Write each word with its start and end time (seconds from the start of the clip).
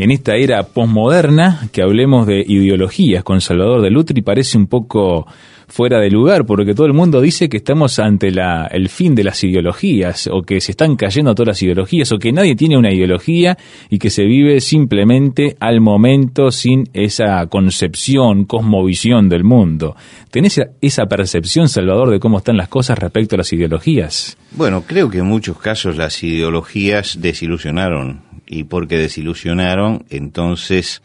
En 0.00 0.10
esta 0.10 0.36
era 0.36 0.62
posmoderna, 0.62 1.68
que 1.72 1.82
hablemos 1.82 2.26
de 2.26 2.42
ideologías 2.48 3.22
con 3.22 3.42
Salvador 3.42 3.82
de 3.82 3.90
Lutri 3.90 4.22
parece 4.22 4.56
un 4.56 4.66
poco 4.66 5.26
fuera 5.68 6.00
de 6.00 6.10
lugar, 6.10 6.46
porque 6.46 6.72
todo 6.74 6.86
el 6.86 6.94
mundo 6.94 7.20
dice 7.20 7.50
que 7.50 7.58
estamos 7.58 7.98
ante 7.98 8.30
la, 8.30 8.66
el 8.72 8.88
fin 8.88 9.14
de 9.14 9.24
las 9.24 9.44
ideologías, 9.44 10.26
o 10.32 10.40
que 10.40 10.60
se 10.62 10.72
están 10.72 10.96
cayendo 10.96 11.34
todas 11.34 11.48
las 11.48 11.62
ideologías, 11.62 12.10
o 12.12 12.18
que 12.18 12.32
nadie 12.32 12.56
tiene 12.56 12.78
una 12.78 12.90
ideología 12.90 13.58
y 13.90 13.98
que 13.98 14.08
se 14.08 14.24
vive 14.24 14.62
simplemente 14.62 15.58
al 15.60 15.82
momento 15.82 16.50
sin 16.50 16.88
esa 16.94 17.46
concepción, 17.48 18.46
cosmovisión 18.46 19.28
del 19.28 19.44
mundo. 19.44 19.96
¿Tenés 20.30 20.60
esa 20.80 21.06
percepción, 21.06 21.68
Salvador, 21.68 22.08
de 22.08 22.20
cómo 22.20 22.38
están 22.38 22.56
las 22.56 22.68
cosas 22.68 22.98
respecto 22.98 23.36
a 23.36 23.38
las 23.38 23.52
ideologías? 23.52 24.38
Bueno, 24.52 24.82
creo 24.86 25.10
que 25.10 25.18
en 25.18 25.26
muchos 25.26 25.58
casos 25.58 25.96
las 25.96 26.22
ideologías 26.24 27.20
desilusionaron, 27.20 28.22
y 28.52 28.64
porque 28.64 28.98
desilusionaron, 28.98 30.04
entonces 30.10 31.02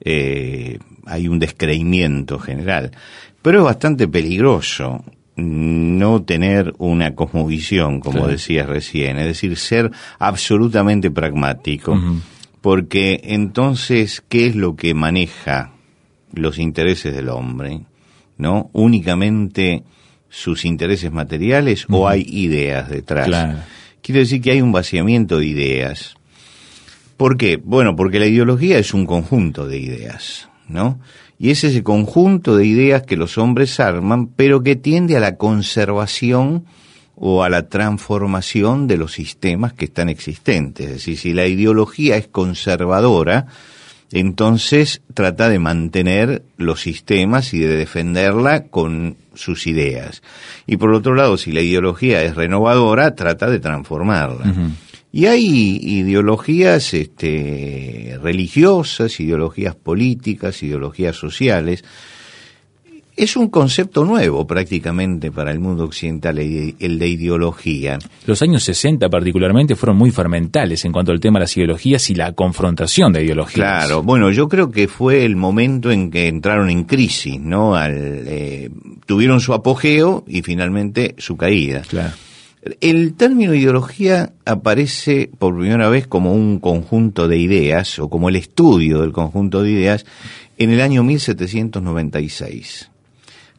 eh, 0.00 0.78
hay 1.04 1.28
un 1.28 1.38
descreimiento 1.38 2.38
general. 2.38 2.90
Pero 3.42 3.58
es 3.58 3.64
bastante 3.64 4.08
peligroso 4.08 5.04
no 5.36 6.22
tener 6.22 6.72
una 6.78 7.14
cosmovisión, 7.14 8.00
como 8.00 8.26
decías 8.26 8.66
recién, 8.66 9.18
es 9.18 9.26
decir, 9.26 9.58
ser 9.58 9.90
absolutamente 10.18 11.10
pragmático, 11.10 12.00
porque 12.62 13.20
entonces, 13.24 14.24
¿qué 14.26 14.46
es 14.46 14.56
lo 14.56 14.74
que 14.74 14.94
maneja 14.94 15.72
los 16.32 16.58
intereses 16.58 17.14
del 17.14 17.28
hombre? 17.28 17.82
¿No? 18.38 18.70
Únicamente 18.72 19.82
sus 20.30 20.64
intereses 20.64 21.12
materiales 21.12 21.84
o 21.90 22.08
hay 22.08 22.24
ideas 22.26 22.88
detrás. 22.88 23.28
Quiero 24.00 24.20
decir 24.20 24.40
que 24.40 24.52
hay 24.52 24.62
un 24.62 24.72
vaciamiento 24.72 25.38
de 25.38 25.46
ideas. 25.46 26.16
¿Por 27.16 27.36
qué? 27.36 27.56
Bueno, 27.56 27.96
porque 27.96 28.18
la 28.18 28.26
ideología 28.26 28.78
es 28.78 28.92
un 28.94 29.06
conjunto 29.06 29.66
de 29.66 29.78
ideas, 29.78 30.48
¿no? 30.68 30.98
y 31.38 31.50
es 31.50 31.64
ese 31.64 31.82
conjunto 31.82 32.56
de 32.56 32.66
ideas 32.66 33.02
que 33.02 33.16
los 33.16 33.38
hombres 33.38 33.78
arman, 33.78 34.28
pero 34.28 34.62
que 34.62 34.76
tiende 34.76 35.16
a 35.16 35.20
la 35.20 35.36
conservación 35.36 36.64
o 37.14 37.42
a 37.42 37.48
la 37.48 37.68
transformación 37.68 38.86
de 38.86 38.96
los 38.96 39.12
sistemas 39.12 39.72
que 39.72 39.86
están 39.86 40.08
existentes. 40.08 40.86
Es 40.86 40.92
decir, 40.92 41.18
si 41.18 41.32
la 41.32 41.46
ideología 41.46 42.16
es 42.16 42.28
conservadora, 42.28 43.46
entonces 44.12 45.02
trata 45.14 45.48
de 45.48 45.58
mantener 45.58 46.42
los 46.56 46.80
sistemas 46.80 47.52
y 47.54 47.58
de 47.58 47.76
defenderla 47.76 48.64
con 48.64 49.16
sus 49.34 49.66
ideas. 49.66 50.22
Y 50.66 50.76
por 50.76 50.92
otro 50.92 51.14
lado, 51.14 51.36
si 51.36 51.52
la 51.52 51.60
ideología 51.60 52.22
es 52.22 52.34
renovadora, 52.34 53.14
trata 53.14 53.50
de 53.50 53.58
transformarla. 53.58 54.44
Y 55.16 55.24
hay 55.24 55.78
ideologías 55.82 56.92
este, 56.92 58.18
religiosas, 58.22 59.18
ideologías 59.18 59.74
políticas, 59.74 60.62
ideologías 60.62 61.16
sociales. 61.16 61.82
Es 63.16 63.34
un 63.34 63.48
concepto 63.48 64.04
nuevo 64.04 64.46
prácticamente 64.46 65.32
para 65.32 65.52
el 65.52 65.58
mundo 65.58 65.84
occidental, 65.84 66.38
el 66.38 66.98
de 66.98 67.08
ideología. 67.08 67.98
Los 68.26 68.42
años 68.42 68.62
60 68.64 69.08
particularmente 69.08 69.74
fueron 69.74 69.96
muy 69.96 70.10
fermentales 70.10 70.84
en 70.84 70.92
cuanto 70.92 71.12
al 71.12 71.20
tema 71.20 71.38
de 71.38 71.44
las 71.44 71.56
ideologías 71.56 72.10
y 72.10 72.14
la 72.14 72.32
confrontación 72.32 73.14
de 73.14 73.24
ideologías. 73.24 73.54
Claro, 73.54 74.02
bueno, 74.02 74.30
yo 74.30 74.50
creo 74.50 74.70
que 74.70 74.86
fue 74.86 75.24
el 75.24 75.34
momento 75.34 75.90
en 75.90 76.10
que 76.10 76.28
entraron 76.28 76.68
en 76.68 76.84
crisis, 76.84 77.40
¿no? 77.40 77.74
Al, 77.74 77.94
eh, 77.96 78.68
tuvieron 79.06 79.40
su 79.40 79.54
apogeo 79.54 80.24
y 80.26 80.42
finalmente 80.42 81.14
su 81.16 81.38
caída. 81.38 81.80
Claro. 81.88 82.12
El 82.80 83.14
término 83.14 83.54
ideología 83.54 84.32
aparece 84.44 85.30
por 85.38 85.56
primera 85.56 85.88
vez 85.88 86.06
como 86.06 86.32
un 86.32 86.58
conjunto 86.58 87.28
de 87.28 87.38
ideas 87.38 87.98
o 87.98 88.08
como 88.08 88.28
el 88.28 88.36
estudio 88.36 89.02
del 89.02 89.12
conjunto 89.12 89.62
de 89.62 89.70
ideas 89.70 90.06
en 90.58 90.70
el 90.70 90.80
año 90.80 91.04
1796. 91.04 92.90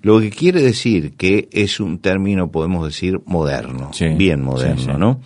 Lo 0.02 0.20
que 0.20 0.30
quiere 0.30 0.62
decir 0.62 1.14
que 1.14 1.48
es 1.52 1.80
un 1.80 2.00
término, 2.00 2.52
podemos 2.52 2.86
decir, 2.86 3.20
moderno, 3.26 3.92
bien 4.18 4.42
moderno, 4.42 4.98
¿no? 4.98 5.22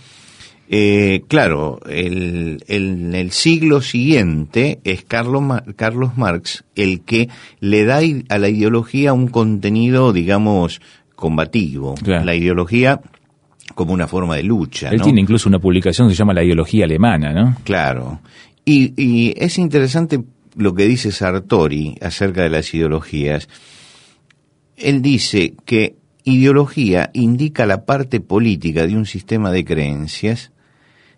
Eh, 0.74 1.24
claro, 1.28 1.82
el, 1.90 2.64
en 2.68 3.14
el 3.14 3.32
siglo 3.32 3.82
siguiente 3.82 4.80
es 4.86 5.04
Carlos, 5.04 5.44
Carlos 5.76 6.16
Marx 6.16 6.64
el 6.76 7.02
que 7.02 7.28
le 7.60 7.84
da 7.84 8.00
a 8.30 8.38
la 8.38 8.48
ideología 8.48 9.12
un 9.12 9.28
contenido, 9.28 10.14
digamos, 10.14 10.80
combativo. 11.18 11.96
La 12.06 12.36
ideología 12.36 13.02
como 13.76 13.94
una 13.94 14.08
forma 14.08 14.36
de 14.36 14.44
lucha. 14.44 14.90
Él 14.90 15.02
tiene 15.02 15.22
incluso 15.22 15.50
una 15.50 15.60
publicación 15.60 16.08
que 16.08 16.14
se 16.14 16.20
llama 16.20 16.34
La 16.34 16.44
ideología 16.44 16.86
alemana, 16.86 17.34
¿no? 17.34 17.58
Claro. 17.64 18.20
Y, 18.66 18.94
y, 18.96 19.34
es 19.38 19.58
interesante 19.58 20.22
lo 20.56 20.74
que 20.74 20.86
dice 20.86 21.12
Sartori 21.12 21.98
acerca 22.02 22.44
de 22.44 22.50
las 22.50 22.74
ideologías. 22.74 23.48
Él 24.78 25.02
dice 25.02 25.54
que 25.66 25.96
ideología 26.24 27.10
indica 27.14 27.66
la 27.66 27.86
parte 27.86 28.20
política 28.20 28.86
de 28.86 28.96
un 28.96 29.06
sistema 29.06 29.52
de 29.52 29.66
creencias, 29.66 30.52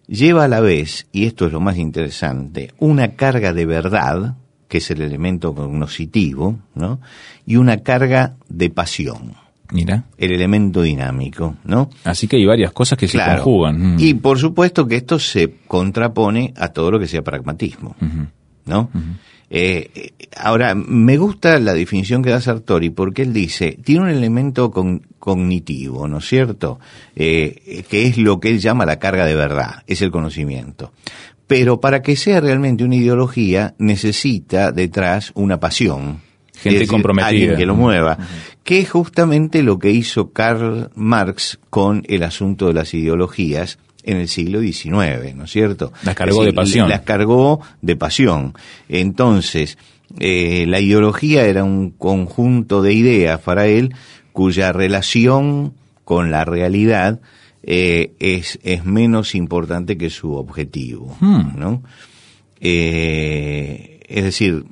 lleva 0.07 0.45
a 0.45 0.47
la 0.47 0.59
vez, 0.59 1.07
y 1.11 1.25
esto 1.25 1.45
es 1.45 1.53
lo 1.53 1.59
más 1.59 1.77
interesante, 1.77 2.71
una 2.79 3.13
carga 3.15 3.53
de 3.53 3.65
verdad, 3.65 4.35
que 4.67 4.77
es 4.79 4.91
el 4.91 5.01
elemento 5.01 5.53
cognoscitivo, 5.53 6.59
¿no? 6.75 6.99
y 7.45 7.57
una 7.57 7.77
carga 7.77 8.35
de 8.49 8.69
pasión. 8.69 9.42
Mira. 9.71 10.05
El 10.17 10.31
elemento 10.33 10.81
dinámico, 10.81 11.55
¿no? 11.63 11.89
Así 12.03 12.27
que 12.27 12.35
hay 12.37 12.45
varias 12.45 12.71
cosas 12.71 12.97
que 12.97 13.07
se 13.07 13.17
conjugan. 13.17 13.95
Mm. 13.95 13.99
Y 13.99 14.13
por 14.15 14.37
supuesto 14.37 14.87
que 14.87 14.97
esto 14.97 15.17
se 15.19 15.55
contrapone 15.67 16.53
a 16.57 16.69
todo 16.69 16.91
lo 16.91 16.99
que 16.99 17.07
sea 17.07 17.23
pragmatismo, 17.23 17.95
¿no? 18.65 18.89
Eh, 19.55 19.91
eh, 19.93 20.13
ahora, 20.37 20.73
me 20.73 21.17
gusta 21.17 21.59
la 21.59 21.75
definición 21.75 22.23
que 22.23 22.31
da 22.31 22.41
Sartori 22.41 22.89
porque 22.89 23.21
él 23.21 23.33
dice, 23.33 23.77
tiene 23.83 24.01
un 24.01 24.09
elemento 24.09 24.71
cognitivo, 25.19 26.07
¿no 26.07 26.17
es 26.17 26.25
cierto? 26.25 26.79
Eh, 27.15 27.83
que 27.87 28.07
es 28.07 28.17
lo 28.17 28.39
que 28.39 28.49
él 28.49 28.59
llama 28.59 28.85
la 28.85 28.97
carga 28.97 29.25
de 29.25 29.35
verdad, 29.35 29.83
es 29.85 30.01
el 30.01 30.09
conocimiento. 30.09 30.91
Pero 31.45 31.79
para 31.79 32.01
que 32.01 32.15
sea 32.15 32.41
realmente 32.41 32.83
una 32.83 32.95
ideología 32.95 33.75
necesita 33.77 34.71
detrás 34.71 35.31
una 35.35 35.59
pasión, 35.59 36.21
gente 36.63 36.87
comprometida. 36.87 37.27
Alguien 37.27 37.55
que 37.55 37.65
lo 37.65 37.75
mueva. 37.75 38.17
Que 38.63 38.79
es 38.79 38.89
justamente 38.89 39.61
lo 39.63 39.77
que 39.79 39.91
hizo 39.91 40.31
Karl 40.31 40.89
Marx 40.95 41.59
con 41.69 42.03
el 42.07 42.23
asunto 42.23 42.67
de 42.67 42.73
las 42.73 42.93
ideologías 42.93 43.77
en 44.03 44.17
el 44.17 44.27
siglo 44.27 44.61
XIX, 44.61 45.35
¿no 45.35 45.45
es 45.45 45.51
cierto? 45.51 45.93
Las 46.03 46.15
cargó 46.15 46.43
de 46.43 46.53
pasión. 46.53 46.89
Las 46.89 47.01
cargó 47.01 47.61
de 47.81 47.95
pasión. 47.95 48.53
Entonces, 48.89 49.77
eh, 50.19 50.65
la 50.67 50.79
ideología 50.79 51.45
era 51.45 51.63
un 51.63 51.91
conjunto 51.91 52.81
de 52.81 52.93
ideas 52.93 53.39
para 53.39 53.67
él 53.67 53.93
cuya 54.31 54.71
relación 54.71 55.73
con 56.03 56.31
la 56.31 56.43
realidad 56.43 57.21
eh, 57.63 58.13
es, 58.19 58.59
es 58.63 58.83
menos 58.83 59.35
importante 59.35 59.97
que 59.97 60.09
su 60.09 60.33
objetivo, 60.33 61.15
hmm. 61.21 61.57
¿no? 61.57 61.83
Eh, 62.59 64.01
es 64.07 64.23
decir, 64.23 64.65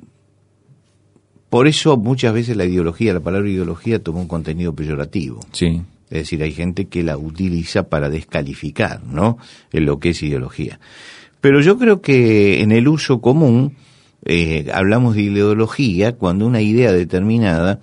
por 1.52 1.68
eso 1.68 1.98
muchas 1.98 2.32
veces 2.32 2.56
la 2.56 2.64
ideología, 2.64 3.12
la 3.12 3.20
palabra 3.20 3.46
ideología 3.46 4.02
toma 4.02 4.20
un 4.20 4.26
contenido 4.26 4.74
peyorativo. 4.74 5.40
Sí. 5.52 5.82
Es 6.08 6.20
decir, 6.20 6.42
hay 6.42 6.52
gente 6.52 6.86
que 6.86 7.02
la 7.02 7.18
utiliza 7.18 7.90
para 7.90 8.08
descalificar, 8.08 9.04
¿no? 9.04 9.36
En 9.70 9.84
lo 9.84 9.98
que 9.98 10.08
es 10.08 10.22
ideología. 10.22 10.80
Pero 11.42 11.60
yo 11.60 11.76
creo 11.76 12.00
que 12.00 12.62
en 12.62 12.72
el 12.72 12.88
uso 12.88 13.20
común 13.20 13.74
eh, 14.24 14.70
hablamos 14.72 15.14
de 15.14 15.24
ideología 15.24 16.12
cuando 16.12 16.46
una 16.46 16.62
idea 16.62 16.90
determinada 16.90 17.80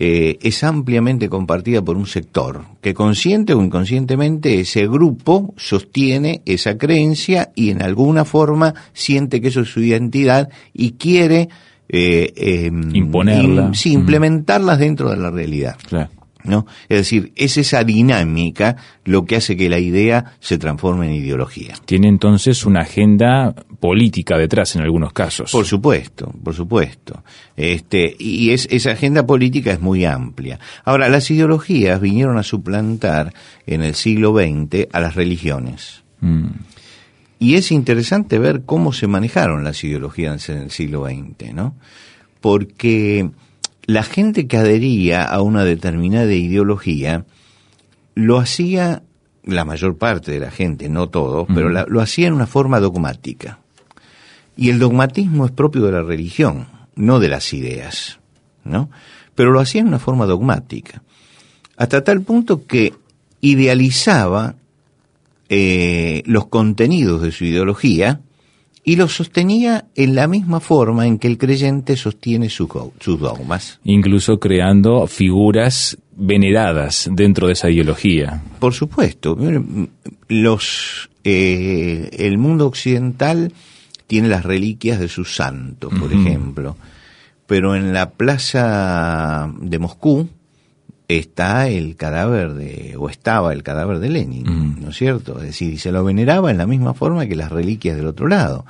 eh, 0.00 0.38
es 0.42 0.64
ampliamente 0.64 1.28
compartida 1.28 1.82
por 1.82 1.96
un 1.96 2.08
sector, 2.08 2.64
que 2.80 2.92
consciente 2.92 3.54
o 3.54 3.62
inconscientemente 3.62 4.58
ese 4.58 4.88
grupo 4.88 5.54
sostiene 5.56 6.42
esa 6.44 6.76
creencia 6.76 7.52
y 7.54 7.70
en 7.70 7.82
alguna 7.82 8.24
forma 8.24 8.74
siente 8.94 9.40
que 9.40 9.46
eso 9.46 9.60
es 9.60 9.68
su 9.68 9.80
identidad 9.80 10.48
y 10.74 10.94
quiere 10.94 11.50
eh, 11.88 12.32
em, 12.36 12.94
imponerla, 12.94 13.72
sí, 13.74 13.92
implementarlas 13.92 14.78
dentro 14.78 15.10
de 15.10 15.16
la 15.16 15.30
realidad. 15.30 15.76
¿no? 16.46 16.66
Es 16.88 16.98
decir, 16.98 17.32
es 17.36 17.56
esa 17.56 17.84
dinámica 17.84 18.76
lo 19.04 19.24
que 19.24 19.36
hace 19.36 19.56
que 19.56 19.68
la 19.68 19.78
idea 19.78 20.36
se 20.40 20.58
transforme 20.58 21.06
en 21.06 21.14
ideología. 21.14 21.74
Tiene 21.84 22.08
entonces 22.08 22.64
una 22.64 22.82
agenda 22.82 23.54
política 23.80 24.38
detrás 24.38 24.76
en 24.76 24.82
algunos 24.82 25.12
casos. 25.12 25.52
Por 25.52 25.66
supuesto, 25.66 26.32
por 26.42 26.54
supuesto. 26.54 27.22
Este, 27.56 28.16
y 28.18 28.50
es, 28.50 28.68
esa 28.70 28.92
agenda 28.92 29.26
política 29.26 29.72
es 29.72 29.80
muy 29.80 30.04
amplia. 30.04 30.58
Ahora, 30.84 31.08
las 31.08 31.30
ideologías 31.30 32.00
vinieron 32.00 32.38
a 32.38 32.42
suplantar 32.42 33.32
en 33.66 33.82
el 33.82 33.94
siglo 33.94 34.32
XX 34.32 34.88
a 34.92 35.00
las 35.00 35.14
religiones. 35.14 36.04
Mm. 36.20 36.46
Y 37.38 37.54
es 37.56 37.70
interesante 37.70 38.38
ver 38.38 38.62
cómo 38.64 38.92
se 38.92 39.06
manejaron 39.06 39.62
las 39.64 39.82
ideologías 39.84 40.48
en 40.48 40.58
el 40.58 40.70
siglo 40.70 41.04
XX, 41.06 41.52
¿no? 41.54 41.74
Porque 42.40 43.30
la 43.86 44.02
gente 44.02 44.46
que 44.46 44.56
adhería 44.56 45.22
a 45.24 45.42
una 45.42 45.64
determinada 45.64 46.32
ideología 46.32 47.24
lo 48.14 48.38
hacía, 48.38 49.02
la 49.44 49.64
mayor 49.64 49.98
parte 49.98 50.32
de 50.32 50.40
la 50.40 50.50
gente, 50.50 50.88
no 50.88 51.08
todos, 51.08 51.46
pero 51.54 51.68
la- 51.68 51.84
lo 51.88 52.00
hacía 52.00 52.28
en 52.28 52.34
una 52.34 52.46
forma 52.46 52.80
dogmática. 52.80 53.58
Y 54.56 54.70
el 54.70 54.78
dogmatismo 54.78 55.44
es 55.44 55.52
propio 55.52 55.82
de 55.82 55.92
la 55.92 56.02
religión, 56.02 56.66
no 56.94 57.20
de 57.20 57.28
las 57.28 57.52
ideas, 57.52 58.18
¿no? 58.64 58.88
Pero 59.34 59.52
lo 59.52 59.60
hacía 59.60 59.82
en 59.82 59.88
una 59.88 59.98
forma 59.98 60.24
dogmática. 60.24 61.02
Hasta 61.76 62.02
tal 62.02 62.22
punto 62.22 62.66
que 62.66 62.94
idealizaba 63.42 64.54
eh, 65.48 66.22
los 66.26 66.46
contenidos 66.46 67.22
de 67.22 67.32
su 67.32 67.44
ideología 67.44 68.20
y 68.84 68.96
los 68.96 69.16
sostenía 69.16 69.86
en 69.96 70.14
la 70.14 70.28
misma 70.28 70.60
forma 70.60 71.06
en 71.06 71.18
que 71.18 71.26
el 71.26 71.38
creyente 71.38 71.96
sostiene 71.96 72.48
sus 72.48 72.68
sus 73.00 73.18
dogmas. 73.18 73.80
Incluso 73.84 74.38
creando 74.38 75.06
figuras 75.08 75.98
veneradas 76.16 77.10
dentro 77.12 77.48
de 77.48 77.54
esa 77.54 77.68
ideología. 77.68 78.42
Por 78.60 78.72
supuesto, 78.72 79.36
los 80.28 81.10
eh, 81.24 82.10
el 82.12 82.38
mundo 82.38 82.66
occidental 82.66 83.52
tiene 84.06 84.28
las 84.28 84.44
reliquias 84.44 85.00
de 85.00 85.08
sus 85.08 85.34
santos, 85.34 85.92
por 85.98 86.12
ejemplo, 86.12 86.76
pero 87.48 87.74
en 87.74 87.92
la 87.92 88.10
plaza 88.10 89.52
de 89.60 89.78
Moscú 89.80 90.28
está 91.08 91.68
el 91.68 91.96
cadáver 91.96 92.54
de 92.54 92.94
o 92.98 93.08
estaba 93.08 93.52
el 93.52 93.62
cadáver 93.62 93.98
de 94.00 94.08
Lenin, 94.10 94.48
Ujú. 94.48 94.80
¿no 94.82 94.88
es 94.90 94.96
cierto? 94.96 95.36
Es 95.38 95.44
decir, 95.44 95.72
y 95.72 95.78
se 95.78 95.92
lo 95.92 96.02
veneraba 96.04 96.50
en 96.50 96.58
la 96.58 96.66
misma 96.66 96.94
forma 96.94 97.26
que 97.26 97.36
las 97.36 97.52
reliquias 97.52 97.96
del 97.96 98.06
otro 98.08 98.26
lado. 98.28 98.64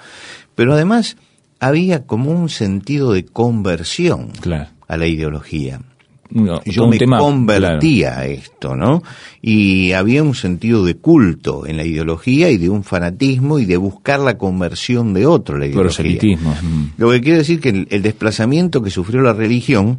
Pero 0.55 0.75
además 0.75 1.17
había 1.61 2.05
como 2.07 2.31
un 2.31 2.49
sentido 2.51 3.13
de 3.13 3.25
conversión 3.25 4.29
Claro. 4.41 4.67
a 4.89 4.97
la 4.99 5.07
ideología 5.07 5.81
No, 6.29 6.61
yo 6.65 6.87
me 6.89 6.99
tema, 6.99 7.19
convertía 7.19 8.19
a 8.19 8.27
esto, 8.27 8.77
¿no? 8.77 9.03
Y 9.41 9.93
había 9.93 10.23
un 10.23 10.35
sentido 10.35 10.85
de 10.85 10.97
culto 10.97 11.67
en 11.67 11.77
la 11.79 11.85
ideología 11.85 12.51
y 12.51 12.59
de 12.59 12.69
un 12.69 12.83
fanatismo 12.85 13.59
y 13.59 13.65
de 13.65 13.77
buscar 13.79 14.21
la 14.21 14.37
conversión 14.37 15.15
de 15.15 15.25
otro, 15.25 15.57
la 15.57 15.67
ideología. 15.67 15.83
proselitismo. 16.05 16.51
Mm. 16.61 16.85
Lo 16.99 17.11
que 17.13 17.21
quiere 17.23 17.39
decir 17.39 17.61
que 17.61 17.69
el, 17.71 17.87
el 17.91 18.03
desplazamiento 18.03 18.83
que 18.83 18.91
sufrió 18.91 19.23
la 19.23 19.33
religión 19.33 19.99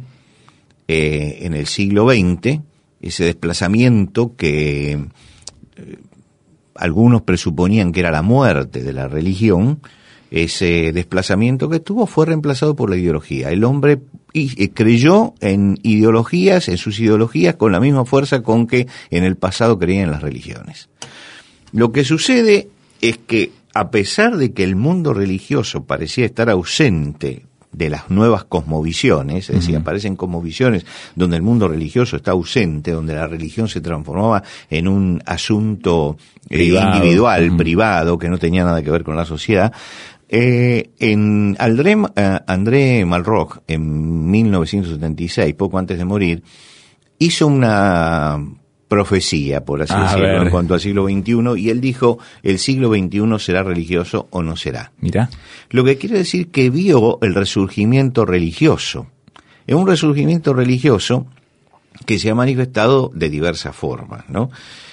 eh, 0.88 1.40
en 1.42 1.54
el 1.54 1.66
siglo 1.66 2.08
XX, 2.08 2.60
ese 3.00 3.24
desplazamiento 3.24 4.34
que 4.36 4.92
eh, 4.92 5.98
algunos 6.74 7.22
presuponían 7.22 7.92
que 7.92 8.00
era 8.00 8.10
la 8.10 8.22
muerte 8.22 8.82
de 8.82 8.92
la 8.94 9.06
religión, 9.06 9.80
ese 10.30 10.92
desplazamiento 10.92 11.68
que 11.68 11.80
tuvo 11.80 12.06
fue 12.06 12.26
reemplazado 12.26 12.74
por 12.74 12.90
la 12.90 12.96
ideología. 12.96 13.50
El 13.50 13.64
hombre 13.64 14.00
eh, 14.34 14.70
creyó 14.70 15.34
en 15.40 15.78
ideologías, 15.82 16.68
en 16.68 16.78
sus 16.78 16.98
ideologías, 17.00 17.56
con 17.56 17.72
la 17.72 17.80
misma 17.80 18.04
fuerza 18.04 18.42
con 18.42 18.66
que 18.66 18.86
en 19.10 19.24
el 19.24 19.36
pasado 19.36 19.78
creía 19.78 20.02
en 20.02 20.10
las 20.10 20.22
religiones. 20.22 20.88
Lo 21.72 21.92
que 21.92 22.04
sucede 22.04 22.68
es 23.00 23.18
que 23.18 23.52
a 23.74 23.90
pesar 23.90 24.36
de 24.36 24.52
que 24.52 24.64
el 24.64 24.74
mundo 24.76 25.12
religioso 25.12 25.84
parecía 25.84 26.24
estar 26.24 26.50
ausente 26.50 27.44
de 27.72 27.90
las 27.90 28.10
nuevas 28.10 28.44
cosmovisiones, 28.44 29.50
es 29.50 29.56
decir, 29.56 29.76
aparecen 29.76 30.16
cosmovisiones 30.16 30.86
donde 31.14 31.36
el 31.36 31.42
mundo 31.42 31.68
religioso 31.68 32.16
está 32.16 32.32
ausente, 32.32 32.92
donde 32.92 33.14
la 33.14 33.26
religión 33.26 33.68
se 33.68 33.80
transformaba 33.80 34.42
en 34.70 34.88
un 34.88 35.22
asunto 35.26 36.16
eh, 36.48 36.64
individual, 36.64 37.56
privado, 37.56 38.18
que 38.18 38.28
no 38.28 38.38
tenía 38.38 38.64
nada 38.64 38.82
que 38.82 38.90
ver 38.90 39.04
con 39.04 39.16
la 39.16 39.24
sociedad. 39.24 39.72
Eh, 40.28 40.90
en 40.98 41.56
André, 41.58 41.96
eh, 42.16 42.38
André 42.46 43.04
Malraux, 43.04 43.60
en 43.66 44.30
1976, 44.30 45.54
poco 45.54 45.78
antes 45.78 45.98
de 45.98 46.04
morir, 46.04 46.42
hizo 47.18 47.46
una 47.46 48.38
profecía, 48.88 49.64
por 49.64 49.82
así 49.82 49.92
A 49.94 50.02
decirlo, 50.02 50.42
en 50.42 50.50
cuanto 50.50 50.74
al 50.74 50.80
siglo 50.80 51.04
XXI, 51.04 51.60
y 51.60 51.70
él 51.70 51.80
dijo, 51.80 52.18
el 52.42 52.58
siglo 52.58 52.88
XXI 52.88 53.38
será 53.38 53.62
religioso 53.62 54.28
o 54.30 54.42
no 54.42 54.56
será. 54.56 54.92
Mira, 55.00 55.30
Lo 55.70 55.84
que 55.84 55.98
quiere 55.98 56.18
decir 56.18 56.50
que 56.50 56.70
vio 56.70 57.18
el 57.22 57.34
resurgimiento 57.34 58.24
religioso. 58.24 59.06
Es 59.66 59.74
un 59.74 59.86
resurgimiento 59.86 60.54
religioso 60.54 61.26
que 62.06 62.18
se 62.18 62.30
ha 62.30 62.34
manifestado 62.34 63.10
de 63.14 63.28
diversas 63.28 63.76
formas, 63.76 64.24
¿no? 64.28 64.50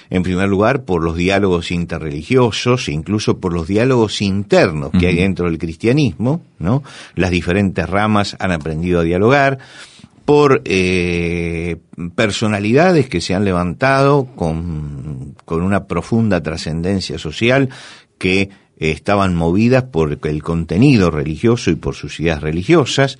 En 0.08 0.22
primer 0.22 0.48
lugar, 0.48 0.84
por 0.84 1.02
los 1.02 1.16
diálogos 1.16 1.70
interreligiosos, 1.70 2.88
e 2.88 2.92
incluso 2.92 3.38
por 3.38 3.52
los 3.52 3.66
diálogos 3.66 4.22
internos 4.22 4.92
que 4.92 5.08
hay 5.08 5.16
dentro 5.16 5.46
del 5.46 5.58
cristianismo, 5.58 6.42
¿no? 6.58 6.84
Las 7.14 7.30
diferentes 7.30 7.88
ramas 7.88 8.36
han 8.38 8.52
aprendido 8.52 9.00
a 9.00 9.02
dialogar, 9.02 9.58
por 10.26 10.60
eh, 10.66 11.76
personalidades 12.14 13.08
que 13.08 13.20
se 13.22 13.34
han 13.34 13.44
levantado 13.46 14.26
con, 14.36 15.34
con 15.46 15.62
una 15.62 15.86
profunda 15.86 16.42
trascendencia 16.42 17.16
social 17.18 17.70
que 18.18 18.50
estaban 18.76 19.34
movidas 19.34 19.84
por 19.84 20.18
el 20.22 20.42
contenido 20.42 21.10
religioso 21.10 21.70
y 21.70 21.76
por 21.76 21.94
sus 21.94 22.20
ideas 22.20 22.42
religiosas, 22.42 23.18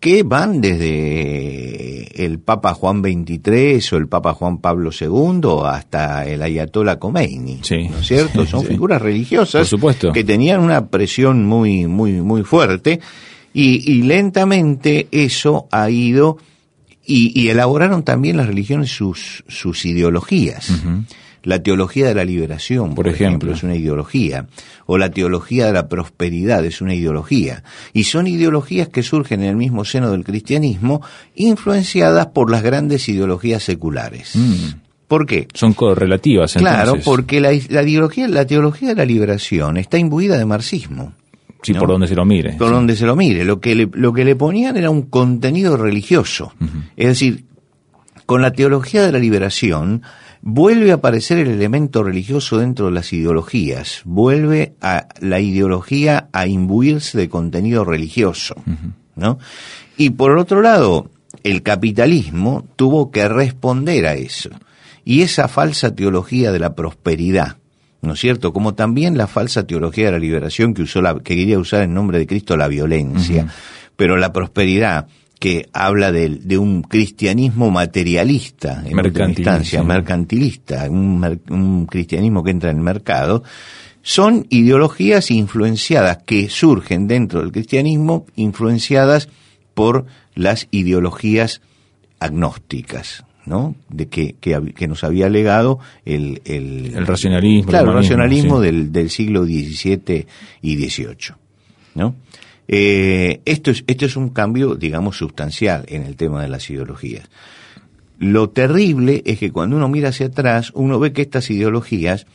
que 0.00 0.22
van 0.24 0.60
desde 0.60 2.24
el 2.24 2.38
Papa 2.40 2.74
Juan 2.74 3.00
XXIII 3.02 3.80
o 3.92 3.96
el 3.96 4.08
Papa 4.08 4.34
Juan 4.34 4.58
Pablo 4.58 4.90
II 4.98 5.40
hasta 5.64 6.26
el 6.26 6.42
Ayatollah 6.42 6.98
Khomeini, 6.98 7.60
Sí. 7.62 7.88
¿no 7.88 7.98
es 8.00 8.06
cierto? 8.06 8.40
Sí, 8.44 8.50
Son 8.50 8.60
sí. 8.62 8.66
figuras 8.66 9.00
religiosas 9.00 9.60
Por 9.62 9.66
supuesto. 9.78 10.12
que 10.12 10.24
tenían 10.24 10.60
una 10.60 10.88
presión 10.88 11.46
muy, 11.46 11.86
muy, 11.86 12.12
muy 12.20 12.42
fuerte 12.42 13.00
y, 13.58 13.90
y 13.90 14.02
lentamente 14.02 15.08
eso 15.12 15.66
ha 15.70 15.88
ido 15.88 16.36
y, 17.06 17.32
y 17.40 17.48
elaboraron 17.48 18.02
también 18.02 18.36
las 18.36 18.48
religiones 18.48 18.90
sus, 18.90 19.44
sus 19.48 19.86
ideologías. 19.86 20.70
La 21.42 21.62
teología 21.62 22.08
de 22.08 22.14
la 22.14 22.24
liberación, 22.24 22.88
por, 22.94 23.06
Por 23.06 23.08
ejemplo, 23.08 23.52
ejemplo. 23.52 23.52
es 23.54 23.62
una 23.62 23.76
ideología. 23.76 24.46
O 24.84 24.98
la 24.98 25.10
teología 25.10 25.66
de 25.66 25.72
la 25.72 25.88
prosperidad 25.88 26.64
es 26.66 26.82
una 26.82 26.94
ideología. 26.94 27.62
Y 27.94 28.04
son 28.04 28.26
ideologías 28.26 28.88
que 28.88 29.02
surgen 29.02 29.42
en 29.42 29.48
el 29.50 29.56
mismo 29.56 29.86
seno 29.86 30.10
del 30.10 30.24
cristianismo, 30.24 31.00
influenciadas 31.34 32.26
por 32.26 32.50
las 32.50 32.62
grandes 32.62 33.08
ideologías 33.08 33.62
seculares. 33.62 34.32
Mm. 34.34 34.80
¿Por 35.08 35.24
qué? 35.24 35.46
son 35.54 35.72
correlativas 35.72 36.54
Claro, 36.54 36.96
porque 37.04 37.40
la, 37.40 37.52
la 37.70 37.82
ideología, 37.84 38.28
la 38.28 38.44
teología 38.44 38.88
de 38.88 38.96
la 38.96 39.04
liberación 39.04 39.76
está 39.78 39.98
imbuida 39.98 40.36
de 40.36 40.44
marxismo. 40.44 41.12
Sí, 41.66 41.72
¿no? 41.72 41.80
por 41.80 41.88
donde 41.88 42.06
se 42.06 42.14
lo 42.14 42.24
mire. 42.24 42.52
por 42.52 42.68
sí. 42.68 42.74
donde 42.74 42.94
se 42.94 43.06
lo 43.06 43.16
mire. 43.16 43.44
Lo 43.44 43.58
que 43.58 43.74
le, 43.74 43.88
lo 43.92 44.12
que 44.12 44.24
le 44.24 44.36
ponían 44.36 44.76
era 44.76 44.88
un 44.88 45.02
contenido 45.02 45.76
religioso. 45.76 46.52
Es 46.96 47.08
decir, 47.08 47.44
con 48.24 48.40
la 48.40 48.52
teología 48.52 49.02
de 49.02 49.10
la 49.10 49.18
liberación 49.18 50.02
vuelve 50.42 50.92
a 50.92 50.94
aparecer 50.94 51.38
el 51.38 51.48
elemento 51.48 52.04
religioso 52.04 52.58
dentro 52.58 52.86
de 52.86 52.92
las 52.92 53.12
ideologías, 53.12 54.02
vuelve 54.04 54.74
a 54.80 55.08
la 55.20 55.40
ideología 55.40 56.28
a 56.32 56.46
imbuirse 56.46 57.18
de 57.18 57.28
contenido 57.28 57.84
religioso. 57.84 58.54
¿no? 59.16 59.38
Y 59.96 60.10
por 60.10 60.38
otro 60.38 60.62
lado, 60.62 61.10
el 61.42 61.64
capitalismo 61.64 62.64
tuvo 62.76 63.10
que 63.10 63.28
responder 63.28 64.06
a 64.06 64.14
eso. 64.14 64.50
Y 65.04 65.22
esa 65.22 65.48
falsa 65.48 65.96
teología 65.96 66.52
de 66.52 66.60
la 66.60 66.76
prosperidad, 66.76 67.56
¿no 68.06 68.14
es 68.14 68.20
cierto? 68.20 68.52
Como 68.52 68.74
también 68.74 69.18
la 69.18 69.26
falsa 69.26 69.66
teología 69.66 70.06
de 70.06 70.12
la 70.12 70.18
liberación 70.18 70.72
que 70.72 70.82
usó 70.82 71.02
la, 71.02 71.14
que 71.14 71.36
quería 71.36 71.58
usar 71.58 71.82
en 71.82 71.94
nombre 71.94 72.18
de 72.18 72.26
Cristo 72.26 72.56
la 72.56 72.68
violencia, 72.68 73.46
pero 73.96 74.16
la 74.16 74.32
prosperidad 74.32 75.08
que 75.38 75.68
habla 75.72 76.12
de, 76.12 76.30
de 76.30 76.56
un 76.56 76.82
cristianismo 76.82 77.70
materialista, 77.70 78.72
en 78.72 78.78
última 78.84 79.02
Mercantilista. 79.02 79.40
instancia, 79.40 79.82
mercantilista, 79.82 80.90
un, 80.90 81.40
un 81.50 81.86
cristianismo 81.86 82.42
que 82.42 82.52
entra 82.52 82.70
en 82.70 82.78
el 82.78 82.82
mercado, 82.82 83.42
son 84.00 84.46
ideologías 84.48 85.30
influenciadas 85.30 86.18
que 86.24 86.48
surgen 86.48 87.06
dentro 87.06 87.40
del 87.40 87.52
cristianismo, 87.52 88.24
influenciadas 88.36 89.28
por 89.74 90.06
las 90.34 90.68
ideologías 90.70 91.60
agnósticas, 92.18 93.25
¿no? 93.46 93.76
De 93.88 94.08
que, 94.08 94.34
que, 94.40 94.88
nos 94.88 95.04
había 95.04 95.28
legado 95.28 95.78
el, 96.04 96.42
el, 96.44 96.92
El 96.94 97.06
racionalismo, 97.06 97.70
claro, 97.70 97.90
el 97.90 97.96
racionalismo 97.96 98.58
sí. 98.58 98.66
del, 98.66 98.92
del 98.92 99.08
siglo 99.08 99.44
XVII 99.44 100.26
y 100.62 100.76
XVIII, 100.76 101.36
¿no? 101.94 102.14
Eh, 102.68 103.40
esto 103.44 103.70
es 103.70 103.84
esto 103.86 104.06
es 104.06 104.16
un 104.16 104.30
cambio, 104.30 104.74
digamos, 104.74 105.16
sustancial 105.16 105.84
en 105.86 106.02
el 106.02 106.16
tema 106.16 106.42
de 106.42 106.48
las 106.48 106.68
ideologías. 106.68 107.30
Lo 108.18 108.50
terrible 108.50 109.22
es 109.24 109.38
que 109.38 109.52
cuando 109.52 109.76
uno 109.76 109.88
mira 109.88 110.08
hacia 110.08 110.26
atrás, 110.26 110.72
uno 110.74 110.98
ve 110.98 111.12
que 111.12 111.22
estas 111.22 111.48
ideologías 111.50 112.26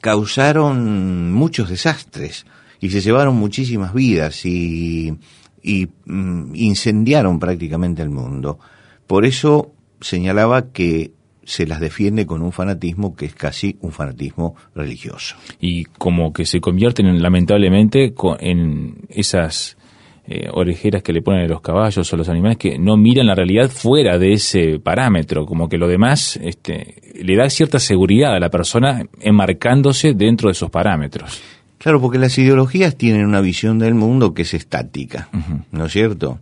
causaron 0.00 1.32
muchos 1.32 1.68
desastres 1.68 2.46
y 2.80 2.90
se 2.90 3.00
llevaron 3.00 3.34
muchísimas 3.34 3.92
vidas 3.92 4.44
y, 4.46 5.16
y 5.62 5.88
mm, 6.04 6.54
incendiaron 6.54 7.40
prácticamente 7.40 8.02
el 8.02 8.10
mundo. 8.10 8.60
Por 9.06 9.24
eso 9.24 9.72
señalaba 10.06 10.72
que 10.72 11.12
se 11.44 11.66
las 11.66 11.80
defiende 11.80 12.26
con 12.26 12.42
un 12.42 12.52
fanatismo 12.52 13.14
que 13.14 13.26
es 13.26 13.34
casi 13.34 13.76
un 13.80 13.92
fanatismo 13.92 14.56
religioso. 14.74 15.36
Y 15.60 15.84
como 15.84 16.32
que 16.32 16.44
se 16.44 16.60
convierten 16.60 17.22
lamentablemente 17.22 18.12
en 18.40 18.96
esas 19.08 19.76
eh, 20.26 20.48
orejeras 20.52 21.04
que 21.04 21.12
le 21.12 21.22
ponen 21.22 21.44
a 21.44 21.48
los 21.48 21.60
caballos 21.60 22.12
o 22.12 22.16
los 22.16 22.28
animales 22.28 22.58
que 22.58 22.78
no 22.78 22.96
miran 22.96 23.26
la 23.26 23.36
realidad 23.36 23.70
fuera 23.70 24.18
de 24.18 24.32
ese 24.32 24.80
parámetro, 24.80 25.46
como 25.46 25.68
que 25.68 25.78
lo 25.78 25.86
demás 25.86 26.36
este, 26.42 26.96
le 27.22 27.36
da 27.36 27.48
cierta 27.48 27.78
seguridad 27.78 28.34
a 28.34 28.40
la 28.40 28.50
persona 28.50 29.06
enmarcándose 29.20 30.14
dentro 30.14 30.48
de 30.48 30.52
esos 30.52 30.70
parámetros. 30.70 31.40
Claro, 31.78 32.00
porque 32.00 32.18
las 32.18 32.36
ideologías 32.38 32.96
tienen 32.96 33.24
una 33.24 33.40
visión 33.40 33.78
del 33.78 33.94
mundo 33.94 34.34
que 34.34 34.42
es 34.42 34.54
estática, 34.54 35.28
¿no 35.70 35.86
es 35.86 35.92
cierto? 35.92 36.40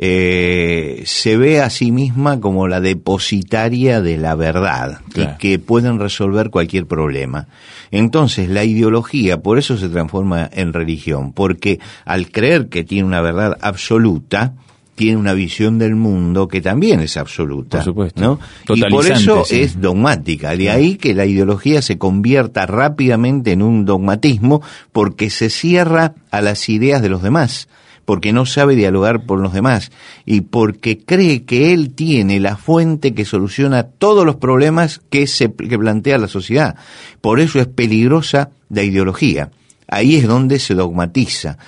Eh, 0.00 1.02
se 1.06 1.36
ve 1.36 1.60
a 1.60 1.70
sí 1.70 1.90
misma 1.90 2.38
como 2.38 2.68
la 2.68 2.80
depositaria 2.80 4.00
de 4.00 4.16
la 4.16 4.36
verdad 4.36 5.00
y 5.12 5.26
que 5.38 5.58
pueden 5.58 5.98
resolver 5.98 6.50
cualquier 6.50 6.86
problema. 6.86 7.48
Entonces 7.90 8.48
la 8.48 8.62
ideología 8.62 9.42
por 9.42 9.58
eso 9.58 9.76
se 9.76 9.88
transforma 9.88 10.48
en 10.52 10.72
religión, 10.72 11.32
porque 11.32 11.80
al 12.04 12.30
creer 12.30 12.68
que 12.68 12.84
tiene 12.84 13.08
una 13.08 13.20
verdad 13.20 13.58
absoluta, 13.60 14.54
tiene 14.94 15.16
una 15.16 15.32
visión 15.32 15.78
del 15.78 15.96
mundo 15.96 16.46
que 16.46 16.60
también 16.60 17.00
es 17.00 17.16
absoluta. 17.16 17.78
Por 17.78 17.84
supuesto. 17.84 18.20
¿no? 18.20 18.38
Y 18.74 18.82
por 18.82 19.04
eso 19.04 19.44
es 19.50 19.80
dogmática. 19.80 20.56
De 20.56 20.70
ahí 20.70 20.94
que 20.94 21.12
la 21.12 21.26
ideología 21.26 21.82
se 21.82 21.98
convierta 21.98 22.66
rápidamente 22.66 23.50
en 23.50 23.62
un 23.62 23.84
dogmatismo 23.84 24.62
porque 24.92 25.30
se 25.30 25.50
cierra 25.50 26.14
a 26.30 26.40
las 26.40 26.68
ideas 26.68 27.02
de 27.02 27.08
los 27.08 27.22
demás 27.22 27.68
porque 28.08 28.32
no 28.32 28.46
sabe 28.46 28.74
dialogar 28.74 29.26
con 29.26 29.42
los 29.42 29.52
demás 29.52 29.92
y 30.24 30.40
porque 30.40 30.96
cree 30.96 31.44
que 31.44 31.74
él 31.74 31.90
tiene 31.90 32.40
la 32.40 32.56
fuente 32.56 33.12
que 33.12 33.26
soluciona 33.26 33.82
todos 33.82 34.24
los 34.24 34.36
problemas 34.36 35.02
que 35.10 35.26
se 35.26 35.52
que 35.52 35.78
plantea 35.78 36.16
la 36.16 36.26
sociedad. 36.26 36.76
Por 37.20 37.38
eso 37.38 37.60
es 37.60 37.66
peligrosa 37.66 38.48
la 38.70 38.82
ideología. 38.82 39.50
Ahí 39.88 40.16
es 40.16 40.26
donde 40.26 40.58
se 40.58 40.72
dogmatiza. 40.72 41.58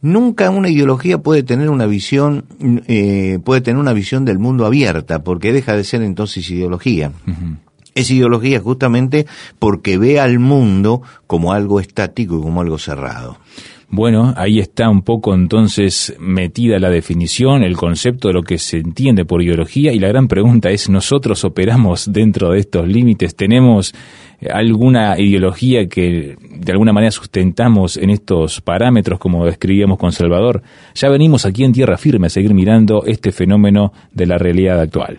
Nunca 0.00 0.48
una 0.48 0.70
ideología 0.70 1.18
puede 1.18 1.42
tener 1.42 1.68
una 1.68 1.84
visión 1.84 2.46
eh, 2.86 3.38
puede 3.44 3.60
tener 3.60 3.78
una 3.78 3.92
visión 3.92 4.24
del 4.24 4.38
mundo 4.38 4.64
abierta 4.64 5.22
porque 5.22 5.52
deja 5.52 5.76
de 5.76 5.84
ser 5.84 6.00
entonces 6.00 6.48
ideología. 6.48 7.12
Es 7.94 8.10
ideología 8.10 8.58
justamente 8.60 9.26
porque 9.58 9.98
ve 9.98 10.18
al 10.18 10.38
mundo 10.38 11.02
como 11.26 11.52
algo 11.52 11.78
estático 11.78 12.38
y 12.38 12.40
como 12.40 12.62
algo 12.62 12.78
cerrado. 12.78 13.36
Bueno, 13.92 14.34
ahí 14.36 14.60
está 14.60 14.88
un 14.88 15.02
poco 15.02 15.34
entonces 15.34 16.14
metida 16.20 16.78
la 16.78 16.90
definición, 16.90 17.64
el 17.64 17.76
concepto 17.76 18.28
de 18.28 18.34
lo 18.34 18.44
que 18.44 18.56
se 18.56 18.78
entiende 18.78 19.24
por 19.24 19.42
ideología 19.42 19.92
y 19.92 19.98
la 19.98 20.06
gran 20.06 20.28
pregunta 20.28 20.70
es, 20.70 20.88
¿nosotros 20.88 21.42
operamos 21.44 22.12
dentro 22.12 22.52
de 22.52 22.60
estos 22.60 22.86
límites? 22.86 23.34
¿Tenemos 23.34 23.92
alguna 24.48 25.18
ideología 25.18 25.88
que 25.88 26.36
de 26.40 26.72
alguna 26.72 26.92
manera 26.92 27.10
sustentamos 27.10 27.96
en 27.96 28.10
estos 28.10 28.60
parámetros 28.60 29.18
como 29.18 29.44
describíamos 29.44 29.98
con 29.98 30.12
Salvador? 30.12 30.62
Ya 30.94 31.08
venimos 31.08 31.44
aquí 31.44 31.64
en 31.64 31.72
tierra 31.72 31.98
firme 31.98 32.28
a 32.28 32.30
seguir 32.30 32.54
mirando 32.54 33.02
este 33.06 33.32
fenómeno 33.32 33.92
de 34.12 34.26
la 34.26 34.38
realidad 34.38 34.80
actual. 34.80 35.18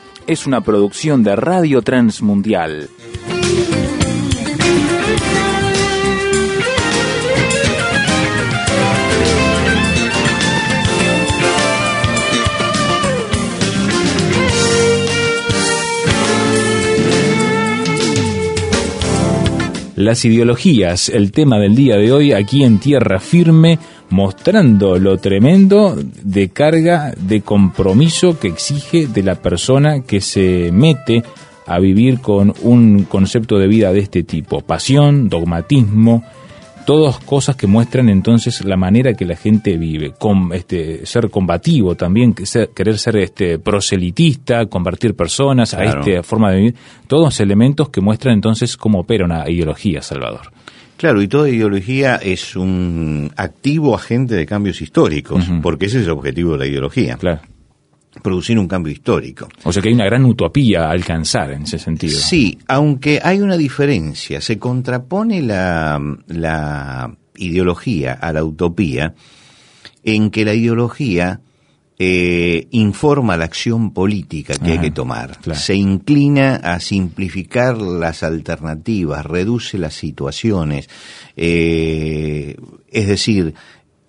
es 0.27 0.47
una 0.47 0.61
producción 0.61 1.23
de 1.23 1.35
Radio 1.35 1.81
Transmundial. 1.81 2.89
Las 20.01 20.25
ideologías, 20.25 21.09
el 21.09 21.31
tema 21.31 21.59
del 21.59 21.75
día 21.75 21.95
de 21.95 22.11
hoy 22.11 22.33
aquí 22.33 22.63
en 22.63 22.79
Tierra 22.79 23.19
Firme, 23.19 23.77
mostrando 24.11 24.99
lo 24.99 25.17
tremendo 25.17 25.97
de 26.23 26.49
carga 26.49 27.13
de 27.17 27.41
compromiso 27.41 28.37
que 28.37 28.49
exige 28.49 29.07
de 29.07 29.23
la 29.23 29.35
persona 29.35 30.01
que 30.03 30.21
se 30.21 30.69
mete 30.71 31.23
a 31.65 31.79
vivir 31.79 32.19
con 32.19 32.53
un 32.61 33.05
concepto 33.05 33.57
de 33.57 33.67
vida 33.67 33.93
de 33.93 33.99
este 33.99 34.23
tipo. 34.23 34.61
Pasión, 34.61 35.29
dogmatismo, 35.29 36.23
todas 36.85 37.19
cosas 37.19 37.55
que 37.55 37.67
muestran 37.67 38.09
entonces 38.09 38.65
la 38.65 38.75
manera 38.75 39.13
que 39.13 39.23
la 39.23 39.37
gente 39.37 39.77
vive, 39.77 40.11
con, 40.11 40.51
este, 40.53 41.05
ser 41.05 41.29
combativo 41.29 41.95
también, 41.95 42.33
querer 42.33 42.97
ser 42.97 43.15
este, 43.17 43.59
proselitista, 43.59 44.65
convertir 44.65 45.15
personas 45.15 45.73
a 45.73 45.85
esta 45.85 46.21
forma 46.23 46.51
de 46.51 46.57
vivir, 46.57 46.75
todos 47.07 47.39
elementos 47.39 47.89
que 47.89 48.01
muestran 48.01 48.33
entonces 48.33 48.75
cómo 48.75 48.99
opera 48.99 49.23
una 49.23 49.49
ideología, 49.49 50.01
Salvador. 50.01 50.51
Claro, 51.01 51.19
y 51.19 51.27
toda 51.27 51.49
ideología 51.49 52.17
es 52.17 52.55
un 52.55 53.31
activo 53.35 53.95
agente 53.95 54.35
de 54.35 54.45
cambios 54.45 54.83
históricos, 54.83 55.49
porque 55.63 55.87
ese 55.87 55.99
es 55.99 56.05
el 56.05 56.11
objetivo 56.11 56.51
de 56.51 56.59
la 56.59 56.67
ideología. 56.67 57.17
Claro. 57.17 57.41
Producir 58.21 58.59
un 58.59 58.67
cambio 58.67 58.93
histórico. 58.93 59.49
O 59.63 59.73
sea 59.73 59.81
que 59.81 59.89
hay 59.89 59.95
una 59.95 60.05
gran 60.05 60.23
utopía 60.25 60.83
a 60.83 60.91
alcanzar 60.91 61.53
en 61.53 61.63
ese 61.63 61.79
sentido. 61.79 62.19
Sí, 62.19 62.59
aunque 62.67 63.19
hay 63.23 63.41
una 63.41 63.57
diferencia. 63.57 64.41
Se 64.41 64.59
contrapone 64.59 65.41
la, 65.41 65.99
la 66.27 67.17
ideología 67.35 68.13
a 68.13 68.31
la 68.31 68.43
utopía 68.43 69.15
en 70.03 70.29
que 70.29 70.45
la 70.45 70.53
ideología 70.53 71.41
eh, 72.03 72.67
informa 72.71 73.37
la 73.37 73.45
acción 73.45 73.91
política 73.93 74.55
que 74.55 74.71
hay 74.71 74.79
que 74.79 74.89
tomar. 74.89 75.37
Se 75.53 75.75
inclina 75.75 76.55
a 76.55 76.79
simplificar 76.79 77.77
las 77.77 78.23
alternativas, 78.23 79.23
reduce 79.23 79.77
las 79.77 79.93
situaciones, 79.93 80.89
eh, 81.37 82.55
es 82.89 83.07
decir, 83.07 83.53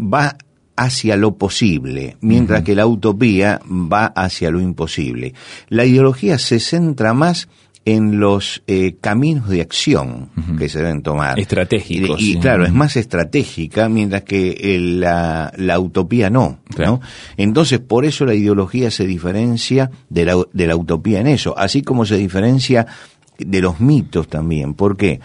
va 0.00 0.38
hacia 0.74 1.18
lo 1.18 1.36
posible, 1.36 2.16
mientras 2.22 2.62
que 2.62 2.74
la 2.74 2.86
utopía 2.86 3.60
va 3.66 4.06
hacia 4.06 4.50
lo 4.50 4.62
imposible. 4.62 5.34
La 5.68 5.84
ideología 5.84 6.38
se 6.38 6.60
centra 6.60 7.12
más 7.12 7.50
en 7.84 8.20
los 8.20 8.62
eh, 8.66 8.96
caminos 9.00 9.48
de 9.48 9.60
acción 9.60 10.30
que 10.58 10.68
se 10.68 10.78
deben 10.78 11.02
tomar. 11.02 11.38
Estratégicos. 11.38 12.20
Y, 12.22 12.38
claro, 12.38 12.64
es 12.64 12.72
más 12.72 12.96
estratégica, 12.96 13.88
mientras 13.88 14.22
que 14.22 14.78
la, 14.78 15.52
la, 15.56 15.80
utopía 15.80 16.30
no, 16.30 16.60
no. 16.78 17.00
Entonces, 17.36 17.80
por 17.80 18.04
eso 18.04 18.24
la 18.24 18.34
ideología 18.34 18.90
se 18.90 19.04
diferencia 19.04 19.90
de 20.08 20.24
la, 20.24 20.36
de 20.52 20.66
la 20.66 20.76
utopía 20.76 21.20
en 21.20 21.26
eso, 21.26 21.58
así 21.58 21.82
como 21.82 22.06
se 22.06 22.16
diferencia 22.16 22.86
de 23.38 23.60
los 23.60 23.80
mitos 23.80 24.28
también. 24.28 24.74
¿Por 24.74 24.96
qué? 24.96 25.20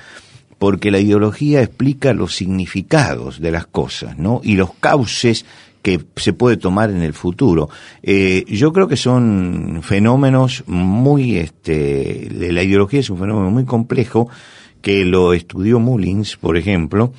Porque 0.58 0.90
la 0.90 1.00
ideología 1.00 1.62
explica 1.62 2.14
los 2.14 2.36
significados 2.36 3.40
de 3.40 3.52
las 3.52 3.68
cosas, 3.68 4.18
¿no? 4.18 4.42
Y 4.44 4.56
los 4.56 4.74
cauces 4.74 5.46
que 5.88 6.02
se 6.18 6.34
puede 6.34 6.58
tomar 6.58 6.90
en 6.90 7.02
el 7.02 7.14
futuro. 7.14 7.70
Eh, 8.04 8.44
yo 8.50 8.74
creo 8.74 8.90
que 8.90 8.98
son 8.98 9.80
fenómenos 9.82 10.66
muy, 10.68 11.38
este, 11.38 12.28
la 12.30 12.62
ideología 12.62 13.00
es 13.00 13.10
un 13.10 13.18
fenómeno 13.18 13.50
muy 13.52 13.64
complejo 13.64 14.30
que 14.82 15.06
lo 15.06 15.32
estudió 15.32 15.80
Mullins, 15.80 16.36
por 16.36 16.58
ejemplo, 16.58 17.14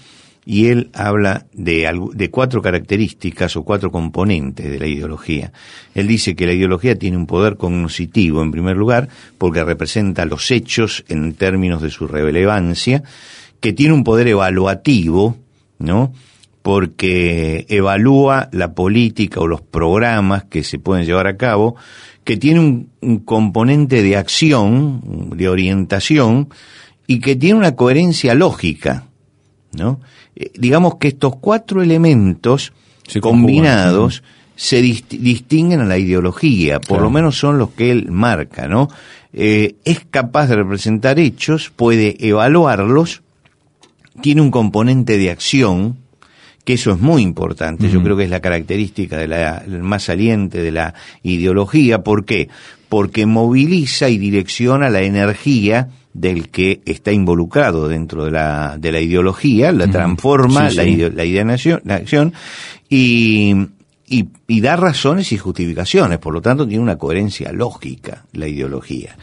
y 0.44 0.66
él 0.66 0.90
habla 0.92 1.46
de, 1.54 2.28
cuatro 2.30 2.60
características 2.60 3.56
o 3.56 3.64
cuatro 3.64 3.90
componentes 3.90 4.70
de 4.70 4.78
la 4.78 4.86
ideología. 4.86 5.50
Él 5.94 6.06
dice 6.06 6.36
que 6.36 6.44
la 6.44 6.52
ideología 6.52 6.94
tiene 6.94 7.16
un 7.16 7.26
poder 7.26 7.56
cognoscitivo, 7.56 8.42
en 8.42 8.50
primer 8.50 8.76
lugar, 8.76 9.08
porque 9.38 9.64
representa 9.64 10.26
los 10.26 10.50
hechos 10.50 11.06
en 11.08 11.32
términos 11.32 11.80
de 11.80 11.88
su 11.88 12.06
relevancia, 12.06 13.02
que 13.60 13.72
tiene 13.72 13.94
un 13.94 14.04
poder 14.04 14.28
evaluativo, 14.28 15.38
¿no? 15.78 16.12
Porque 16.68 17.64
evalúa 17.70 18.50
la 18.52 18.74
política 18.74 19.40
o 19.40 19.46
los 19.46 19.62
programas 19.62 20.44
que 20.44 20.62
se 20.62 20.78
pueden 20.78 21.06
llevar 21.06 21.26
a 21.26 21.38
cabo, 21.38 21.76
que 22.24 22.36
tiene 22.36 22.60
un, 23.00 23.20
componente 23.20 24.02
de 24.02 24.18
acción, 24.18 25.30
de 25.34 25.48
orientación, 25.48 26.50
y 27.06 27.20
que 27.20 27.36
tiene 27.36 27.58
una 27.58 27.74
coherencia 27.74 28.34
lógica, 28.34 29.06
¿no? 29.72 30.00
Eh, 30.36 30.50
digamos 30.58 30.96
que 30.96 31.08
estos 31.08 31.36
cuatro 31.36 31.80
elementos 31.80 32.74
combinados 33.22 34.22
se 34.54 34.82
distinguen 34.82 35.80
a 35.80 35.86
la 35.86 35.96
ideología, 35.96 36.80
por 36.80 37.00
lo 37.00 37.08
menos 37.08 37.38
son 37.38 37.56
los 37.56 37.70
que 37.70 37.90
él 37.90 38.10
marca, 38.10 38.68
¿no? 38.68 38.90
Eh, 39.32 39.76
es 39.86 40.02
capaz 40.10 40.48
de 40.48 40.56
representar 40.56 41.18
hechos, 41.18 41.72
puede 41.74 42.28
evaluarlos, 42.28 43.22
tiene 44.20 44.42
un 44.42 44.50
componente 44.50 45.16
de 45.16 45.30
acción, 45.30 45.96
que 46.68 46.74
eso 46.74 46.92
es 46.92 47.00
muy 47.00 47.22
importante, 47.22 47.88
yo 47.88 48.02
creo 48.02 48.14
que 48.14 48.24
es 48.24 48.28
la 48.28 48.40
característica 48.40 49.16
de 49.16 49.26
la, 49.26 49.64
más 49.80 50.02
saliente 50.02 50.62
de 50.62 50.70
la 50.70 50.92
ideología, 51.22 52.02
¿por 52.02 52.26
qué? 52.26 52.50
Porque 52.90 53.24
moviliza 53.24 54.10
y 54.10 54.18
direcciona 54.18 54.90
la 54.90 55.00
energía 55.00 55.88
del 56.12 56.50
que 56.50 56.82
está 56.84 57.10
involucrado 57.10 57.88
dentro 57.88 58.26
de 58.26 58.32
la, 58.32 58.76
de 58.78 58.92
la 58.92 59.00
ideología, 59.00 59.72
la 59.72 59.90
transforma, 59.90 60.68
La, 60.70 60.84
la 60.84 61.24
idea 61.24 61.80
la 61.84 61.94
acción, 61.94 62.34
y, 62.86 63.54
y, 64.06 64.28
y 64.46 64.60
da 64.60 64.76
razones 64.76 65.32
y 65.32 65.38
justificaciones, 65.38 66.18
por 66.18 66.34
lo 66.34 66.42
tanto 66.42 66.68
tiene 66.68 66.82
una 66.82 66.98
coherencia 66.98 67.50
lógica 67.50 68.26
la 68.34 68.46
ideología. 68.46 69.16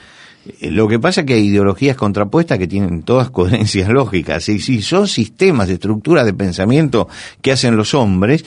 Eh, 0.61 0.71
lo 0.71 0.87
que 0.87 0.99
pasa 0.99 1.21
es 1.21 1.27
que 1.27 1.33
hay 1.33 1.47
ideologías 1.47 1.95
contrapuestas 1.95 2.57
que 2.57 2.67
tienen 2.67 3.03
todas 3.03 3.29
coherencias 3.31 3.89
lógicas. 3.89 4.47
Y 4.49 4.59
si 4.59 4.81
son 4.81 5.07
sistemas, 5.07 5.67
de 5.67 5.75
estructura 5.75 6.23
de 6.23 6.33
pensamiento 6.33 7.07
que 7.41 7.51
hacen 7.51 7.75
los 7.75 7.93
hombres 7.93 8.45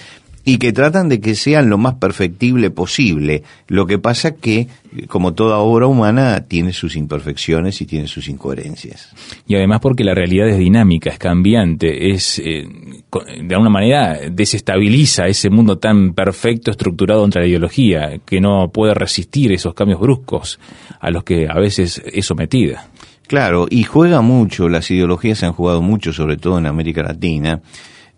y 0.49 0.57
que 0.57 0.73
tratan 0.73 1.11
de 1.11 1.21
que 1.21 1.35
sean 1.35 1.69
lo 1.69 1.77
más 1.77 1.97
perfectible 1.97 2.71
posible. 2.71 3.43
Lo 3.67 3.87
que 3.87 3.99
pasa 3.99 4.37
que, 4.37 4.67
como 5.07 5.35
toda 5.35 5.59
obra 5.59 5.87
humana, 5.87 6.47
tiene 6.49 6.73
sus 6.73 6.97
imperfecciones 6.97 7.83
y 7.83 7.85
tiene 7.85 8.09
sus 8.09 8.31
incoherencias. 8.31 9.11
Y 9.47 9.57
además 9.57 9.81
porque 9.81 10.05
la 10.05 10.15
realidad 10.15 10.49
es 10.49 10.57
dinámica, 10.57 11.11
es 11.11 11.19
cambiante, 11.19 12.13
es 12.13 12.39
eh, 12.39 12.67
de 12.67 13.55
alguna 13.55 13.69
manera 13.69 14.21
desestabiliza 14.31 15.27
ese 15.27 15.51
mundo 15.51 15.77
tan 15.77 16.15
perfecto 16.15 16.71
estructurado 16.71 17.27
entre 17.27 17.43
la 17.43 17.49
ideología, 17.49 18.19
que 18.25 18.41
no 18.41 18.71
puede 18.73 18.95
resistir 18.95 19.53
esos 19.53 19.75
cambios 19.75 20.01
bruscos 20.01 20.59
a 20.99 21.11
los 21.11 21.25
que 21.25 21.47
a 21.47 21.59
veces 21.59 22.03
es 22.07 22.25
sometida. 22.25 22.89
Claro, 23.27 23.67
y 23.69 23.83
juega 23.83 24.23
mucho, 24.23 24.71
las 24.71 24.91
ideologías 24.91 25.43
han 25.43 25.53
jugado 25.53 25.83
mucho, 25.83 26.15
sobre 26.15 26.39
todo 26.39 26.57
en 26.57 26.65
América 26.65 27.03
Latina, 27.03 27.61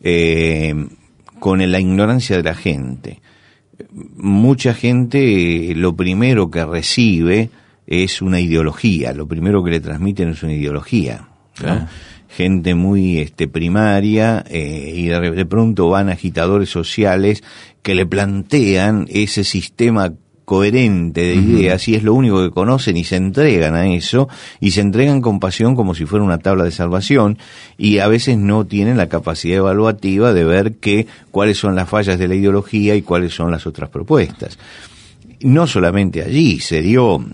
eh, 0.00 0.72
con 1.40 1.58
la 1.68 1.80
ignorancia 1.80 2.36
de 2.36 2.42
la 2.44 2.54
gente. 2.54 3.20
Mucha 3.90 4.74
gente 4.74 5.72
lo 5.74 5.96
primero 5.96 6.50
que 6.50 6.64
recibe 6.64 7.50
es 7.86 8.22
una 8.22 8.38
ideología, 8.38 9.12
lo 9.12 9.26
primero 9.26 9.64
que 9.64 9.72
le 9.72 9.80
transmiten 9.80 10.28
es 10.28 10.42
una 10.42 10.52
ideología. 10.52 11.26
Gente 12.28 12.76
muy 12.76 13.18
este, 13.18 13.48
primaria 13.48 14.44
eh, 14.48 14.92
y 14.94 15.06
de, 15.06 15.32
de 15.32 15.46
pronto 15.46 15.88
van 15.88 16.08
agitadores 16.08 16.70
sociales 16.70 17.42
que 17.82 17.96
le 17.96 18.06
plantean 18.06 19.06
ese 19.10 19.42
sistema 19.42 20.12
coherente 20.50 21.20
de 21.20 21.36
ideas 21.36 21.86
y 21.86 21.94
es 21.94 22.02
lo 22.02 22.12
único 22.12 22.42
que 22.42 22.50
conocen 22.50 22.96
y 22.96 23.04
se 23.04 23.14
entregan 23.14 23.76
a 23.76 23.86
eso 23.86 24.28
y 24.58 24.72
se 24.72 24.80
entregan 24.80 25.20
con 25.20 25.38
pasión 25.38 25.76
como 25.76 25.94
si 25.94 26.06
fuera 26.06 26.24
una 26.24 26.38
tabla 26.38 26.64
de 26.64 26.72
salvación 26.72 27.38
y 27.78 27.98
a 27.98 28.08
veces 28.08 28.36
no 28.36 28.66
tienen 28.66 28.96
la 28.96 29.08
capacidad 29.08 29.58
evaluativa 29.58 30.32
de 30.32 30.42
ver 30.42 30.72
que 30.78 31.06
cuáles 31.30 31.56
son 31.56 31.76
las 31.76 31.88
fallas 31.88 32.18
de 32.18 32.26
la 32.26 32.34
ideología 32.34 32.96
y 32.96 33.02
cuáles 33.02 33.32
son 33.32 33.52
las 33.52 33.64
otras 33.64 33.90
propuestas. 33.90 34.58
No 35.38 35.68
solamente 35.68 36.20
allí, 36.20 36.58
se 36.58 36.82
dio 36.82 37.24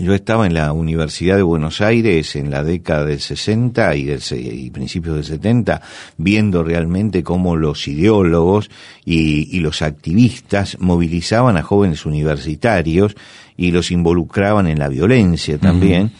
yo 0.00 0.14
estaba 0.14 0.46
en 0.46 0.54
la 0.54 0.72
Universidad 0.72 1.36
de 1.36 1.42
Buenos 1.42 1.80
Aires 1.80 2.34
en 2.34 2.50
la 2.50 2.64
década 2.64 3.04
del 3.04 3.20
60 3.20 3.94
y, 3.96 4.04
del, 4.04 4.20
y 4.32 4.70
principios 4.70 5.16
del 5.16 5.24
70, 5.24 5.82
viendo 6.16 6.64
realmente 6.64 7.22
cómo 7.22 7.56
los 7.56 7.86
ideólogos 7.86 8.70
y, 9.04 9.54
y, 9.56 9.60
los 9.60 9.82
activistas 9.82 10.78
movilizaban 10.80 11.56
a 11.56 11.62
jóvenes 11.62 12.06
universitarios 12.06 13.14
y 13.56 13.72
los 13.72 13.90
involucraban 13.90 14.66
en 14.66 14.78
la 14.78 14.88
violencia 14.88 15.58
también. 15.58 16.10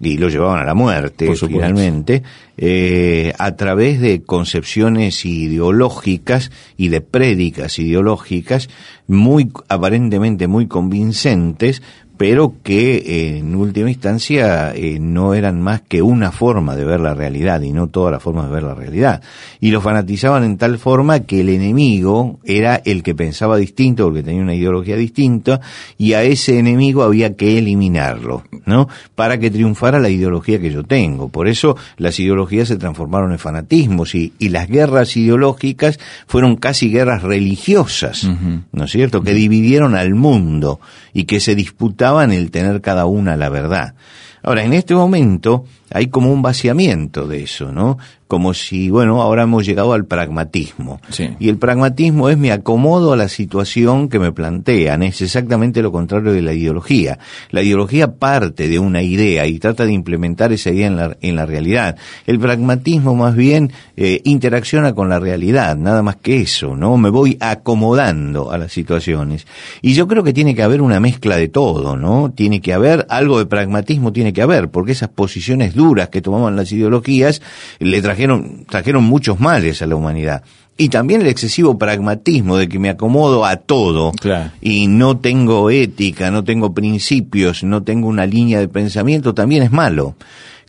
y 0.00 0.16
los 0.16 0.32
llevaban 0.32 0.60
a 0.60 0.64
la 0.64 0.74
muerte 0.74 1.34
finalmente, 1.34 2.22
eh, 2.56 3.32
a 3.38 3.56
través 3.56 4.00
de 4.00 4.22
concepciones 4.22 5.24
ideológicas 5.24 6.50
y 6.76 6.88
de 6.88 7.00
prédicas 7.00 7.78
ideológicas 7.78 8.68
muy 9.08 9.50
aparentemente 9.68 10.46
muy 10.46 10.66
convincentes, 10.66 11.82
pero 12.18 12.54
que 12.64 12.96
eh, 12.96 13.38
en 13.38 13.54
última 13.54 13.88
instancia 13.88 14.74
eh, 14.74 14.98
no 15.00 15.34
eran 15.34 15.62
más 15.62 15.82
que 15.82 16.02
una 16.02 16.32
forma 16.32 16.74
de 16.74 16.84
ver 16.84 16.98
la 16.98 17.14
realidad 17.14 17.62
y 17.62 17.72
no 17.72 17.86
todas 17.86 18.10
las 18.12 18.22
formas 18.22 18.48
de 18.48 18.54
ver 18.54 18.64
la 18.64 18.74
realidad. 18.74 19.22
Y 19.60 19.70
lo 19.70 19.80
fanatizaban 19.80 20.42
en 20.42 20.58
tal 20.58 20.78
forma 20.78 21.20
que 21.20 21.40
el 21.40 21.48
enemigo 21.48 22.40
era 22.44 22.82
el 22.84 23.04
que 23.04 23.14
pensaba 23.14 23.56
distinto, 23.56 24.04
porque 24.04 24.24
tenía 24.24 24.42
una 24.42 24.54
ideología 24.54 24.96
distinta, 24.96 25.60
y 25.96 26.14
a 26.14 26.24
ese 26.24 26.58
enemigo 26.58 27.04
había 27.04 27.36
que 27.36 27.56
eliminarlo, 27.56 28.42
¿no? 28.66 28.88
Para 29.14 29.38
que 29.38 29.52
triunfara 29.52 30.00
la 30.00 30.10
ideología 30.10 30.58
que 30.58 30.72
yo 30.72 30.82
tengo. 30.82 31.28
Por 31.28 31.46
eso 31.46 31.76
las 31.98 32.18
ideologías 32.18 32.66
se 32.66 32.76
transformaron 32.76 33.30
en 33.30 33.38
fanatismos 33.38 34.16
y, 34.16 34.32
y 34.40 34.48
las 34.48 34.66
guerras 34.66 35.16
ideológicas 35.16 36.00
fueron 36.26 36.56
casi 36.56 36.90
guerras 36.90 37.22
religiosas, 37.22 38.28
¿no 38.72 38.84
es 38.84 38.90
cierto? 38.90 39.22
Que 39.22 39.34
dividieron 39.34 39.94
al 39.94 40.16
mundo 40.16 40.80
y 41.12 41.24
que 41.24 41.38
se 41.38 41.54
disputaban 41.54 42.07
el 42.32 42.50
tener 42.50 42.80
cada 42.80 43.06
una 43.06 43.36
la 43.36 43.48
verdad. 43.48 43.94
Ahora, 44.42 44.64
en 44.64 44.72
este 44.72 44.94
momento 44.94 45.64
hay 45.90 46.08
como 46.08 46.32
un 46.32 46.42
vaciamiento 46.42 47.26
de 47.26 47.42
eso, 47.42 47.72
¿no? 47.72 47.98
Como 48.26 48.52
si, 48.52 48.90
bueno, 48.90 49.22
ahora 49.22 49.44
hemos 49.44 49.64
llegado 49.64 49.94
al 49.94 50.04
pragmatismo. 50.04 51.00
Y 51.40 51.48
el 51.48 51.56
pragmatismo 51.56 52.28
es 52.28 52.36
me 52.36 52.52
acomodo 52.52 53.14
a 53.14 53.16
la 53.16 53.28
situación 53.28 54.10
que 54.10 54.18
me 54.18 54.32
plantean, 54.32 55.02
es 55.02 55.22
exactamente 55.22 55.80
lo 55.80 55.90
contrario 55.90 56.32
de 56.32 56.42
la 56.42 56.52
ideología. 56.52 57.18
La 57.50 57.62
ideología 57.62 58.16
parte 58.16 58.68
de 58.68 58.78
una 58.78 59.02
idea 59.02 59.46
y 59.46 59.58
trata 59.58 59.86
de 59.86 59.94
implementar 59.94 60.52
esa 60.52 60.70
idea 60.70 60.88
en 60.88 60.96
la, 60.96 61.16
en 61.22 61.36
la 61.36 61.46
realidad. 61.46 61.96
El 62.26 62.38
pragmatismo 62.38 63.14
más 63.14 63.34
bien 63.34 63.72
eh, 63.96 64.20
interacciona 64.24 64.94
con 64.94 65.08
la 65.08 65.18
realidad, 65.18 65.74
nada 65.76 66.02
más 66.02 66.16
que 66.16 66.42
eso, 66.42 66.76
¿no? 66.76 66.98
Me 66.98 67.08
voy 67.08 67.38
acomodando 67.40 68.52
a 68.52 68.58
las 68.58 68.72
situaciones. 68.72 69.46
Y 69.80 69.94
yo 69.94 70.06
creo 70.06 70.22
que 70.22 70.34
tiene 70.34 70.54
que 70.54 70.62
haber 70.62 70.82
una 70.82 71.00
mezcla 71.00 71.36
de 71.36 71.48
todo, 71.48 71.96
¿no? 71.96 72.30
Tiene 72.30 72.60
que 72.60 72.74
haber 72.74 73.06
algo 73.08 73.38
de 73.38 73.46
pragmatismo, 73.46 74.12
tiene 74.12 74.34
que 74.34 74.42
haber, 74.42 74.68
porque 74.68 74.92
esas 74.92 75.08
posiciones 75.08 75.77
duras 75.78 76.10
que 76.10 76.20
tomaban 76.20 76.56
las 76.56 76.70
ideologías 76.72 77.40
le 77.78 78.02
trajeron, 78.02 78.66
trajeron 78.68 79.04
muchos 79.04 79.40
males 79.40 79.80
a 79.80 79.86
la 79.86 79.96
humanidad. 79.96 80.42
Y 80.76 80.90
también 80.90 81.22
el 81.22 81.26
excesivo 81.26 81.78
pragmatismo 81.78 82.56
de 82.56 82.68
que 82.68 82.78
me 82.78 82.88
acomodo 82.88 83.44
a 83.44 83.56
todo 83.56 84.12
y 84.60 84.86
no 84.86 85.18
tengo 85.18 85.70
ética, 85.70 86.30
no 86.30 86.44
tengo 86.44 86.72
principios, 86.72 87.64
no 87.64 87.82
tengo 87.82 88.06
una 88.06 88.26
línea 88.26 88.60
de 88.60 88.68
pensamiento, 88.68 89.34
también 89.34 89.62
es 89.62 89.72
malo. 89.72 90.14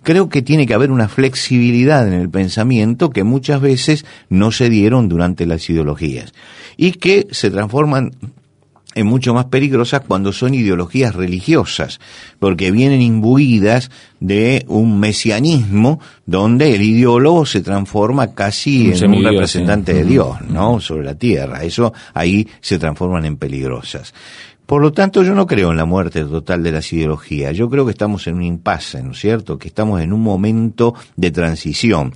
Creo 0.02 0.30
que 0.30 0.42
tiene 0.42 0.66
que 0.66 0.74
haber 0.74 0.92
una 0.92 1.10
flexibilidad 1.10 2.08
en 2.08 2.14
el 2.14 2.30
pensamiento 2.30 3.10
que 3.10 3.24
muchas 3.24 3.62
veces 3.62 4.06
no 4.30 4.52
se 4.52 4.70
dieron 4.70 5.10
durante 5.10 5.46
las 5.46 5.70
ideologías 5.70 6.34
y 6.76 6.94
que 6.94 7.28
se 7.32 7.52
transforman 7.52 8.14
es 9.00 9.06
mucho 9.06 9.34
más 9.34 9.46
peligrosas 9.46 10.02
cuando 10.08 10.34
son 10.34 10.54
ideologías 10.54 11.16
religiosas, 11.16 12.00
porque 12.40 12.72
vienen 12.72 13.02
imbuidas 13.02 13.90
de 14.20 14.66
un 14.68 15.00
mesianismo 15.00 16.00
donde 16.26 16.76
el 16.76 16.82
ideólogo 16.82 17.46
se 17.46 17.62
transforma 17.62 18.34
casi 18.34 18.92
en 18.92 19.14
un 19.14 19.24
representante 19.24 19.94
de 19.94 20.04
Dios, 20.04 20.42
¿no? 20.50 20.80
Sobre 20.80 21.06
la 21.06 21.16
tierra. 21.16 21.64
Eso 21.64 21.94
ahí 22.14 22.48
se 22.60 22.78
transforman 22.78 23.26
en 23.26 23.38
peligrosas. 23.38 24.14
Por 24.70 24.84
lo 24.84 24.92
tanto, 24.92 25.24
yo 25.24 25.34
no 25.34 25.48
creo 25.48 25.72
en 25.72 25.78
la 25.78 25.86
muerte 25.86 26.24
total 26.26 26.62
de 26.62 26.72
las 26.72 26.94
ideologías. 26.94 27.58
Yo 27.58 27.72
creo 27.72 27.86
que 27.86 27.92
estamos 27.92 28.28
en 28.28 28.36
un 28.36 28.44
impasse, 28.44 29.02
¿no 29.02 29.14
es 29.14 29.20
cierto? 29.20 29.58
Que 29.58 29.68
estamos 29.68 30.00
en 30.00 30.14
un 30.14 30.22
momento 30.22 30.94
de 31.16 31.32
transición, 31.32 32.14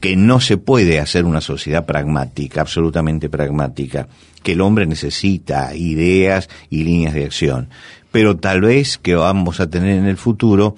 que 0.00 0.16
no 0.16 0.40
se 0.40 0.56
puede 0.56 0.98
hacer 0.98 1.26
una 1.26 1.42
sociedad 1.42 1.84
pragmática, 1.84 2.62
absolutamente 2.62 3.28
pragmática, 3.28 4.08
que 4.42 4.52
el 4.52 4.62
hombre 4.62 4.86
necesita 4.86 5.76
ideas 5.76 6.48
y 6.70 6.84
líneas 6.84 7.12
de 7.12 7.26
acción. 7.26 7.68
Pero 8.10 8.38
tal 8.38 8.62
vez 8.62 8.96
que 8.96 9.14
vamos 9.14 9.60
a 9.60 9.68
tener 9.68 9.98
en 9.98 10.06
el 10.06 10.16
futuro 10.16 10.76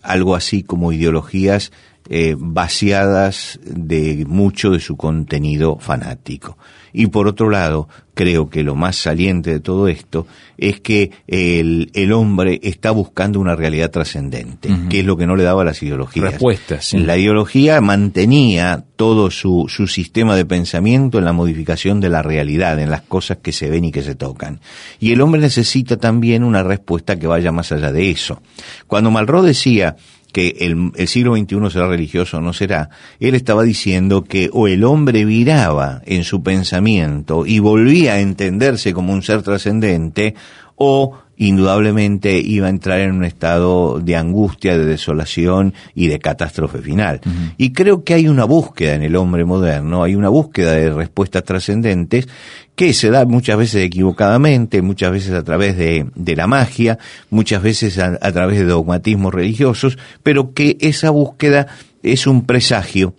algo 0.00 0.34
así 0.34 0.62
como 0.62 0.90
ideologías 0.90 1.70
eh, 2.08 2.34
vaciadas 2.38 3.58
de 3.64 4.24
mucho 4.26 4.70
de 4.70 4.80
su 4.80 4.96
contenido 4.96 5.78
fanático. 5.78 6.56
Y 6.92 7.08
por 7.08 7.28
otro 7.28 7.50
lado, 7.50 7.88
creo 8.14 8.48
que 8.48 8.62
lo 8.62 8.74
más 8.74 8.96
saliente 8.96 9.50
de 9.50 9.60
todo 9.60 9.86
esto 9.86 10.26
es 10.56 10.80
que 10.80 11.10
el, 11.26 11.90
el 11.92 12.10
hombre 12.12 12.58
está 12.62 12.90
buscando 12.90 13.38
una 13.38 13.54
realidad 13.54 13.90
trascendente, 13.90 14.70
que 14.88 15.00
es 15.00 15.04
lo 15.04 15.18
que 15.18 15.26
no 15.26 15.36
le 15.36 15.42
daba 15.42 15.62
las 15.62 15.82
ideologías. 15.82 16.30
Respuestas, 16.32 16.86
sí. 16.86 16.98
La 16.98 17.18
ideología 17.18 17.82
mantenía 17.82 18.82
todo 18.96 19.30
su, 19.30 19.66
su 19.68 19.86
sistema 19.86 20.36
de 20.36 20.46
pensamiento 20.46 21.18
en 21.18 21.26
la 21.26 21.34
modificación 21.34 22.00
de 22.00 22.08
la 22.08 22.22
realidad, 22.22 22.80
en 22.80 22.88
las 22.88 23.02
cosas 23.02 23.38
que 23.42 23.52
se 23.52 23.68
ven 23.68 23.84
y 23.84 23.92
que 23.92 24.02
se 24.02 24.14
tocan. 24.14 24.60
Y 24.98 25.12
el 25.12 25.20
hombre 25.20 25.42
necesita 25.42 25.98
también 25.98 26.44
una 26.44 26.62
respuesta 26.62 27.18
que 27.18 27.26
vaya 27.26 27.52
más 27.52 27.72
allá 27.72 27.92
de 27.92 28.08
eso. 28.10 28.40
Cuando 28.86 29.10
Malraux 29.10 29.44
decía, 29.44 29.96
que 30.36 30.54
el, 30.60 30.92
siglo 31.08 31.34
XXI 31.34 31.70
será 31.70 31.88
religioso 31.88 32.36
o 32.36 32.40
no 32.42 32.52
será, 32.52 32.90
él 33.20 33.34
estaba 33.34 33.62
diciendo 33.62 34.24
que 34.24 34.50
o 34.52 34.68
el 34.68 34.84
hombre 34.84 35.24
viraba 35.24 36.02
en 36.04 36.24
su 36.24 36.42
pensamiento 36.42 37.46
y 37.46 37.58
volvía 37.58 38.12
a 38.12 38.20
entenderse 38.20 38.92
como 38.92 39.14
un 39.14 39.22
ser 39.22 39.40
trascendente, 39.40 40.34
o 40.74 41.16
indudablemente 41.36 42.38
iba 42.38 42.66
a 42.66 42.70
entrar 42.70 43.00
en 43.00 43.12
un 43.12 43.24
estado 43.24 44.00
de 44.00 44.16
angustia, 44.16 44.76
de 44.78 44.84
desolación 44.84 45.74
y 45.94 46.08
de 46.08 46.18
catástrofe 46.18 46.78
final. 46.78 47.20
Uh 47.24 47.28
-huh. 47.28 47.54
Y 47.58 47.72
creo 47.72 48.04
que 48.04 48.14
hay 48.14 48.28
una 48.28 48.44
búsqueda 48.44 48.94
en 48.94 49.02
el 49.02 49.16
hombre 49.16 49.44
moderno, 49.44 50.02
hay 50.02 50.14
una 50.14 50.28
búsqueda 50.28 50.72
de 50.72 50.90
respuestas 50.90 51.44
trascendentes 51.44 52.28
que 52.74 52.92
se 52.92 53.10
da 53.10 53.24
muchas 53.24 53.58
veces 53.58 53.84
equivocadamente, 53.84 54.82
muchas 54.82 55.10
veces 55.10 55.32
a 55.32 55.42
través 55.42 55.76
de, 55.76 56.06
de 56.14 56.36
la 56.36 56.46
magia, 56.46 56.98
muchas 57.30 57.62
veces 57.62 57.98
a, 57.98 58.18
a 58.20 58.32
través 58.32 58.58
de 58.58 58.64
dogmatismos 58.64 59.32
religiosos, 59.32 59.98
pero 60.22 60.52
que 60.52 60.76
esa 60.80 61.10
búsqueda 61.10 61.66
es 62.02 62.26
un 62.26 62.44
presagio 62.44 63.14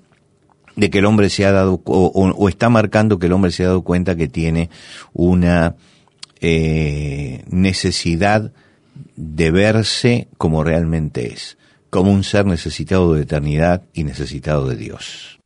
de 0.76 0.90
que 0.90 1.00
el 1.00 1.06
hombre 1.06 1.30
se 1.30 1.46
ha 1.46 1.52
dado 1.52 1.82
o, 1.86 2.06
o, 2.06 2.30
o, 2.30 2.50
está 2.50 2.70
marcando 2.70 3.18
que 3.18 3.26
el 3.26 3.34
hombre 3.34 3.52
se 3.52 3.64
ha 3.64 3.68
dado 3.68 3.82
cuenta 3.82 4.16
que 4.16 4.28
tiene 4.28 4.70
una 5.12 5.76
eh, 6.42 7.44
necesidad 7.50 8.52
de 9.16 9.52
verse 9.52 10.28
como 10.38 10.64
realmente 10.64 11.34
es, 11.34 11.58
como 11.90 12.12
un 12.12 12.24
ser 12.24 12.46
necesitado 12.46 13.14
de 13.14 13.24
eternidad 13.24 13.84
y 13.94 14.04
necesitado 14.04 14.68
de 14.68 14.76
Dios. 14.76 15.40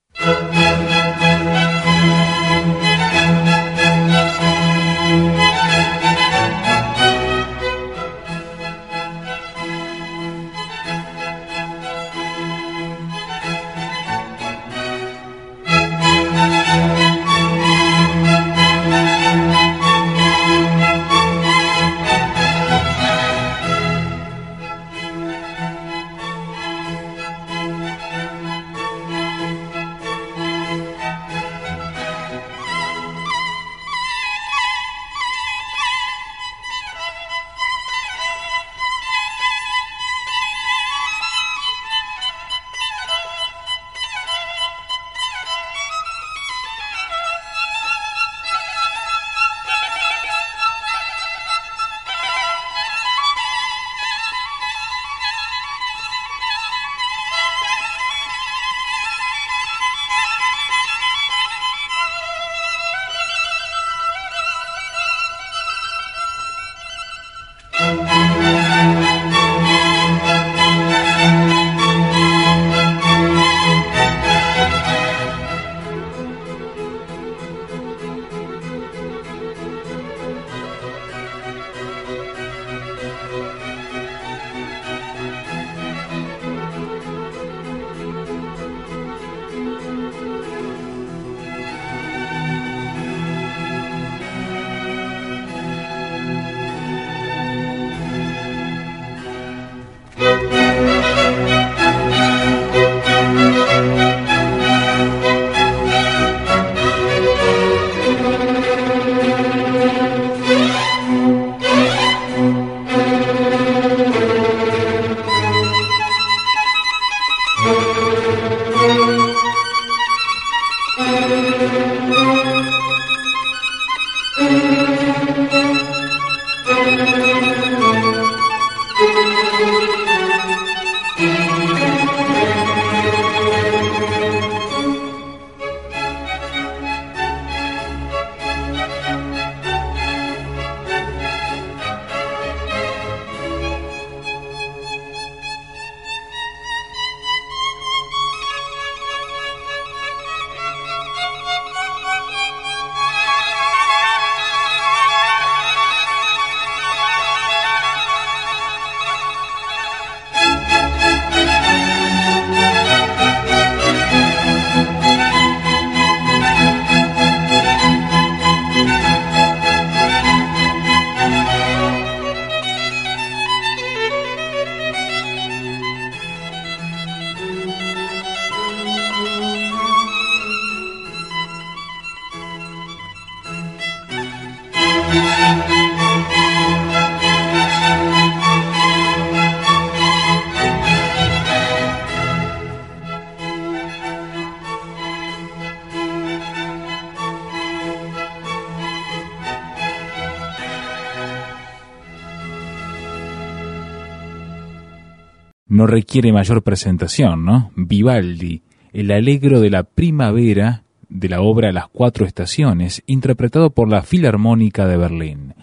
No 205.82 205.88
requiere 205.88 206.32
mayor 206.32 206.62
presentación, 206.62 207.44
¿no? 207.44 207.72
Vivaldi, 207.76 208.62
el 208.94 209.10
alegro 209.10 209.60
de 209.60 209.72
la 209.72 209.82
primavera 209.82 210.84
de 211.10 211.28
la 211.28 211.42
obra 211.42 211.72
Las 211.72 211.88
Cuatro 211.88 212.28
Estaciones, 212.28 213.02
interpretado 213.08 213.72
por 213.72 213.90
la 213.90 214.04
Filarmónica 214.04 214.86
de 214.86 214.98
Berlín. 214.98 215.56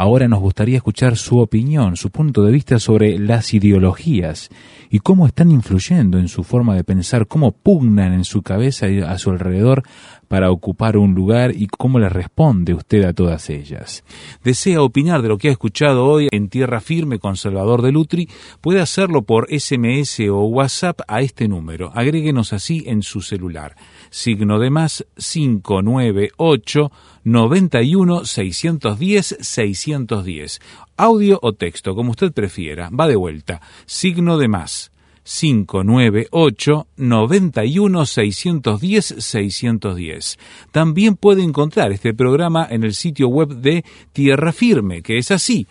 Ahora 0.00 0.28
nos 0.28 0.40
gustaría 0.40 0.78
escuchar 0.78 1.18
su 1.18 1.40
opinión, 1.40 1.94
su 1.94 2.08
punto 2.08 2.42
de 2.42 2.52
vista 2.52 2.78
sobre 2.78 3.18
las 3.18 3.52
ideologías 3.52 4.48
y 4.88 5.00
cómo 5.00 5.26
están 5.26 5.50
influyendo 5.50 6.16
en 6.16 6.28
su 6.28 6.42
forma 6.42 6.74
de 6.74 6.84
pensar, 6.84 7.26
cómo 7.26 7.52
pugnan 7.52 8.14
en 8.14 8.24
su 8.24 8.40
cabeza 8.40 8.88
y 8.88 9.00
a 9.00 9.18
su 9.18 9.28
alrededor 9.28 9.82
para 10.26 10.50
ocupar 10.50 10.96
un 10.96 11.14
lugar 11.14 11.52
y 11.54 11.66
cómo 11.66 11.98
le 11.98 12.08
responde 12.08 12.72
usted 12.72 13.04
a 13.04 13.12
todas 13.12 13.50
ellas. 13.50 14.02
Desea 14.42 14.80
opinar 14.80 15.20
de 15.20 15.28
lo 15.28 15.36
que 15.36 15.48
ha 15.48 15.52
escuchado 15.52 16.06
hoy 16.06 16.28
en 16.30 16.48
Tierra 16.48 16.80
Firme 16.80 17.18
con 17.18 17.36
Salvador 17.36 17.82
de 17.82 17.92
Lutri, 17.92 18.26
puede 18.62 18.80
hacerlo 18.80 19.20
por 19.22 19.48
SMS 19.50 20.20
o 20.30 20.44
WhatsApp 20.44 21.00
a 21.08 21.20
este 21.20 21.46
número. 21.46 21.92
Agréguenos 21.94 22.54
así 22.54 22.84
en 22.86 23.02
su 23.02 23.20
celular. 23.20 23.76
Signo 24.08 24.58
de 24.58 24.70
más 24.70 25.04
598 25.16 26.90
91 27.24 28.24
610 28.24 29.36
610. 29.40 30.60
Audio 30.96 31.38
o 31.42 31.52
texto, 31.52 31.94
como 31.94 32.10
usted 32.10 32.32
prefiera. 32.32 32.90
Va 32.90 33.08
de 33.08 33.16
vuelta. 33.16 33.60
Signo 33.86 34.38
de 34.38 34.48
más 34.48 34.92
598 35.24 36.86
91 36.96 38.06
610 38.06 39.14
610. 39.18 40.38
También 40.72 41.16
puede 41.16 41.42
encontrar 41.42 41.92
este 41.92 42.14
programa 42.14 42.66
en 42.68 42.84
el 42.84 42.94
sitio 42.94 43.28
web 43.28 43.56
de 43.56 43.84
Tierra 44.12 44.52
Firme, 44.52 45.02
que 45.02 45.18
es 45.18 45.30
así, 45.30 45.66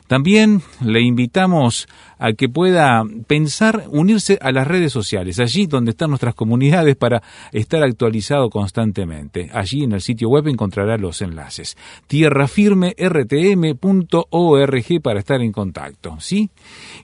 También 0.10 0.62
le 0.82 1.00
invitamos 1.02 1.88
a 2.18 2.34
que 2.34 2.50
pueda 2.50 3.04
pensar 3.28 3.84
unirse 3.90 4.40
a 4.42 4.52
las 4.52 4.68
redes 4.68 4.92
sociales, 4.92 5.40
allí 5.40 5.68
donde 5.68 5.92
están 5.92 6.10
nuestras 6.10 6.34
comunidades 6.34 6.96
para 6.96 7.22
estar 7.52 7.84
actualizado 7.84 8.50
constantemente. 8.50 9.52
Allí 9.54 9.84
en 9.84 9.92
el 9.92 10.02
sitio 10.02 10.30
web 10.30 10.48
encontrará 10.48 10.98
los 10.98 11.22
enlaces. 11.22 11.78
tierrafirmertm.org 12.08 15.02
para 15.04 15.20
estar 15.20 15.42
en 15.42 15.52
contacto, 15.52 16.18
¿sí? 16.20 16.50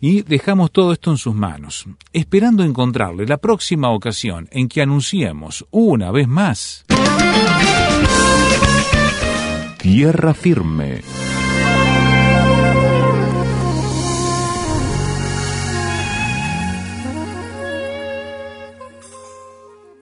Y 0.02 0.24
dejamos 0.24 0.72
todo 0.72 0.92
esto 0.92 1.12
en 1.12 1.18
sus 1.18 1.36
manos, 1.36 1.86
esperando 2.12 2.64
encontrarle 2.64 3.28
la 3.28 3.38
próxima 3.38 3.92
ocasión 3.92 4.50
en 4.52 4.68
que 4.68 4.82
anunciemos 4.82 5.64
una 5.70 6.10
vez 6.10 6.28
más 6.28 6.86
Tierra 9.78 10.34
Firme 10.34 11.04